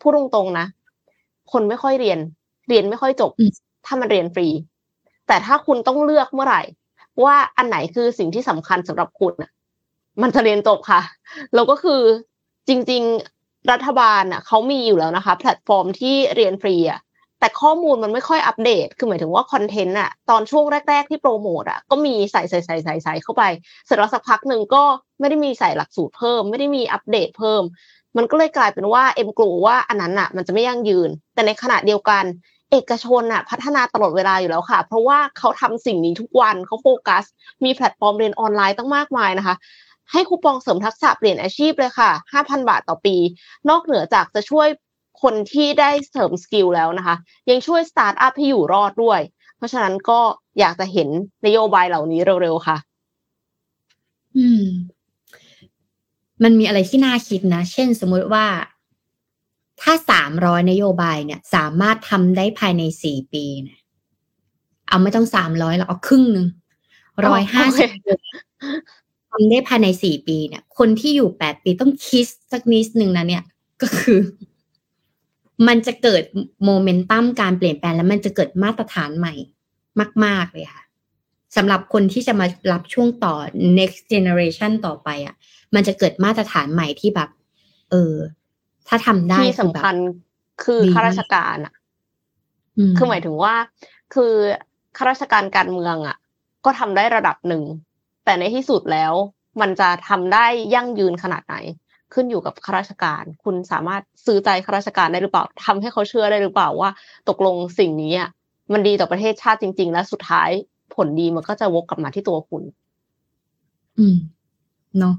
[0.00, 0.66] พูดตรงๆนะ
[1.52, 2.18] คนไม่ค่อยเรียน
[2.68, 3.30] เรียนไม่ค่อยจบ
[3.86, 4.48] ถ้ามันเรียนฟรี
[5.26, 6.62] แต่ถ้าคุณต้องเลือกเมื่อไหร่
[7.24, 9.50] ว่าอันไหนคือสิ่งที่สำคัญสำหรับคุณน่ะ
[10.22, 11.00] มันจะเรียนจบค่ะ
[11.54, 12.00] แล้วก็คือ
[12.68, 13.02] จริง
[13.36, 17.00] ๆ รัฐบาลอะเขามีอยู่แล้วนะคะ แพลตฟอร์มที่เรียนฟรีอะ
[17.40, 23.42] แต่ข้อมูลมันไม่ค่อยอัปเดต คือหมายถึงว่าคอนเทนต์อะตอนช่วงแรก ๆ ที่โปรโมทอะก็มีใส่ใส่ใส่ใส่ใส่เข้าไป
[23.86, 24.84] เสร็จแล้วสักพักหนึ่งก็
[25.20, 27.62] ไม่ได้มีใส่หลักสูตรเพิ่ม ไม่ได้มีอัปเดตเพิ่ม
[28.16, 32.24] มันก็เลยกลายเป็นว่าเอ็มกลัวว่าอันนั้นอะมันจะไม่ยั่งยืน แต่ในขณะเดียวกัน
[32.72, 37.24] เอกชนอะพัฒนาตลอดเวลาอยู่แล้วค่ะ เพราะว่าเขาทำสิ่งนี้ทุกวันเขาโฟกัส
[37.64, 39.56] มีแพลตฟอร์มเรียนออนไลน์ตั้งมากมายนะคะ
[40.12, 43.16] ให้คูปองเสริมทักษะเปลี่ยนอาชีพเลยค่ะ 5,000 บาทต่อปี
[43.70, 44.68] นอกเหนือจากจะช่วย
[45.22, 47.16] คนที่ได้เสริม skill แล้วนะคะ
[47.50, 49.20] ยังช่วยสตาร์ทอัพให้อยู่รอดด้วย
[49.56, 50.20] เพราะฉะนั้นก็
[50.58, 51.08] อยากจะเห็น
[51.46, 52.76] นโยบายเหล่านี้เร็วๆค่ะ
[54.36, 54.64] อืม
[56.42, 58.46] มันมีอะไรที่น่าคิดนะ เช่นสมมุติว่า
[59.80, 63.78] ถ้าสามร้อยนโยบายเนี่ย สามารถทำได้ภายในสี่ปีเนี่ย
[64.88, 66.46] เอาไม่ต้องสามร้อยเราเอาครึ่งหนึ่ง
[67.26, 67.88] ร้อยห้าสิบ
[69.30, 73.44] ทำได้ภายในสี่ปีเนี่ย คนที่อยู่แปดปีต้องคิดสักนิดหนึ่งนะเนี่ย
[73.82, 74.18] ก็คือ
[75.68, 76.22] มันจะเกิด
[76.64, 79.34] โมเมนตัมการเปลี่ยนแปลงแล้วมันจะเกิดมาตรฐานใหม่
[80.24, 80.84] มาก ๆ เลยค่ะ
[81.56, 83.34] สำหรับคนที่จะมารับช่วงต่อ
[83.78, 85.34] next generation ต่อไปอะ่ะ
[85.74, 87.30] มันจะเกิดมาตรฐานใหม่ที่แบบ
[87.90, 88.14] เออ
[88.88, 89.96] ถ้าทำได้ที่สำคัญ
[90.64, 91.74] คือข้าราชการอะ
[92.96, 93.54] คือหมายถึงว่า
[94.14, 94.32] คือ
[94.96, 96.16] ข้าราชการการเมืองอะ
[96.64, 97.62] ก็ทำได้ระดับหนึ่ง
[98.24, 99.12] แต่ในที่สุดแล้ว
[99.60, 101.56] มันจะทำได้ยั่งยืนขนาดไหน
[102.14, 106.90] ขึ้นอยู่กับข้าราชการ คุณสามารถซื้อใจข้าราชการได้หรือเปล่าทำให้เขาเชื่อได้หรือเปล่าว่า
[107.28, 108.28] ตกลงสิ่งนี้อะ
[108.72, 110.50] มันดีต่อประเทศชาติจริง ๆ และสุดท้าย
[110.94, 112.62] ผลดีมันก็จะวกกลับมาที่ตัวคุณ
[113.98, 114.16] อืม
[114.98, 115.14] เนาะ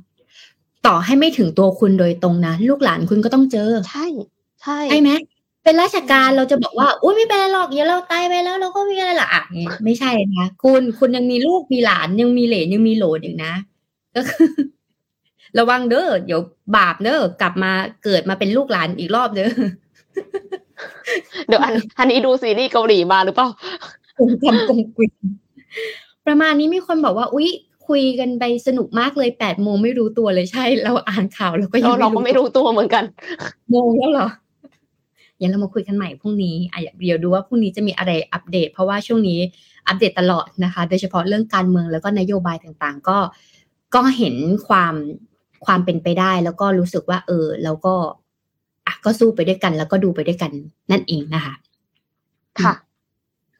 [0.87, 4.05] ต่อให้ไม่ถึงตัวคุณโดยตรงนะลูกหลานคุณก็ต้องเจอ ใช่
[4.61, 5.09] ใช่ใช่ไหม
[5.63, 9.43] เป็นราชการเราจะบอกว่าอุ้ยไม่เป็นไรหรอกเดี๋ยวเราตายไปแล้ว เราก็มีอะไรละอะ
[9.85, 13.53] ไม่ใช่นะคุณคุณยังมีลูกมีหลานยังมีเหลนยังมีโหลดอีกนะ
[14.15, 14.49] ก็คือ
[15.59, 16.41] ระวังเด้อเดี๋ยว
[16.77, 17.71] บาปเด้อกลับมา
[18.03, 19.51] เกิดมาเป็นลูกหลานอีกรอบเด้อ
[21.47, 23.47] เดี๋ยวอันอันนี้ดูซีรีส์เกาหลีมาหรือเปล่า
[24.43, 25.07] ทำกงกุย
[26.27, 27.49] ประมาณนี้มีคนบอกว่าอุ๊ย
[27.87, 33.03] คุยกันไปสนุกมากเลยแปดโมงไม่รู้ตัวเลยใช่ เราอ่านข่าวเราก็ยังเราก็ไม่รู้ตัวเหมือนกัน
[33.69, 34.29] โมงแล้วเหรอ
[35.41, 39.39] ยังเรามาคุยกันใหม่พรุ่งนี้อะเดี๋ยวดูว่าพรุ่งนี้จะมีอะไรอัปเดต เพราะว่าช่วงนี้
[39.87, 43.17] อัปเดตตลอดนะคะ โดยเฉพาะเรื่องการเมืองแล้วก็นโยบายต่างๆ ก็
[43.95, 44.35] ก็เห็น
[44.67, 44.95] ความ
[45.65, 47.93] ความเป็นไปได้ แล้วก็รู้สึกว่า เออ แล้วก็
[48.85, 50.51] อะก็สู้ไปด้วยกัน แล้วก็ดูไปด้วยกัน
[50.91, 51.53] นั่นเองนะคะ
[52.61, 52.73] ค่ะ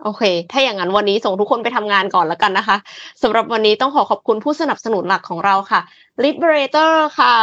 [0.04, 2.78] โอเค ถ้าอย่างนั้นวันนี้ส่งทุกคนไปทำงานก่อนแล้วกันนะคะ
[3.22, 5.82] สำหรับวันนี้ต้องขอขอบคุณผู้สนับสนุนหลักของเราค่ะ
[6.24, 7.34] Liberator ค่ะ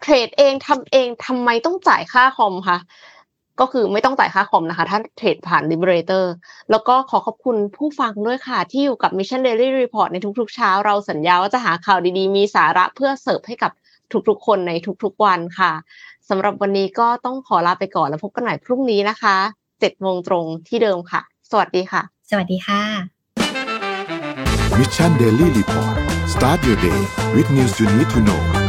[0.00, 2.78] เทรดเองทำเองทำไมต้องจ่ายค่าคอมคะ
[3.60, 6.24] ก็คือไม่ต้องจ่ายค่าคอมนะคะ ถ้าเทรดผ่าน Liberator
[6.70, 13.72] แล้วก็ขอขอบคุณผู้ฟังด้วยค่ะ ที่อยู่กับ Mission Daily Report ในทุกๆเช้า เราสัญญาว่าจะหาข่าวดีๆ มีสาระเพื่อเสิร์ฟให้กับ
[14.28, 15.72] ทุกๆ คนในทุกๆวันค่ะ
[16.28, 19.36] สำหรับวันนี้ก็ต้องขอลาไปก่อนแล้วพบกันใหม่พรุ่งนี้นะคะ
[19.80, 22.82] เจ็ดโมงตรงที่เดิมค่ะ สวัสดีค่ะ สวัสดีค่ะ
[24.78, 25.96] Mission Daily Report
[26.34, 27.00] start your day
[27.34, 28.67] with news you need to know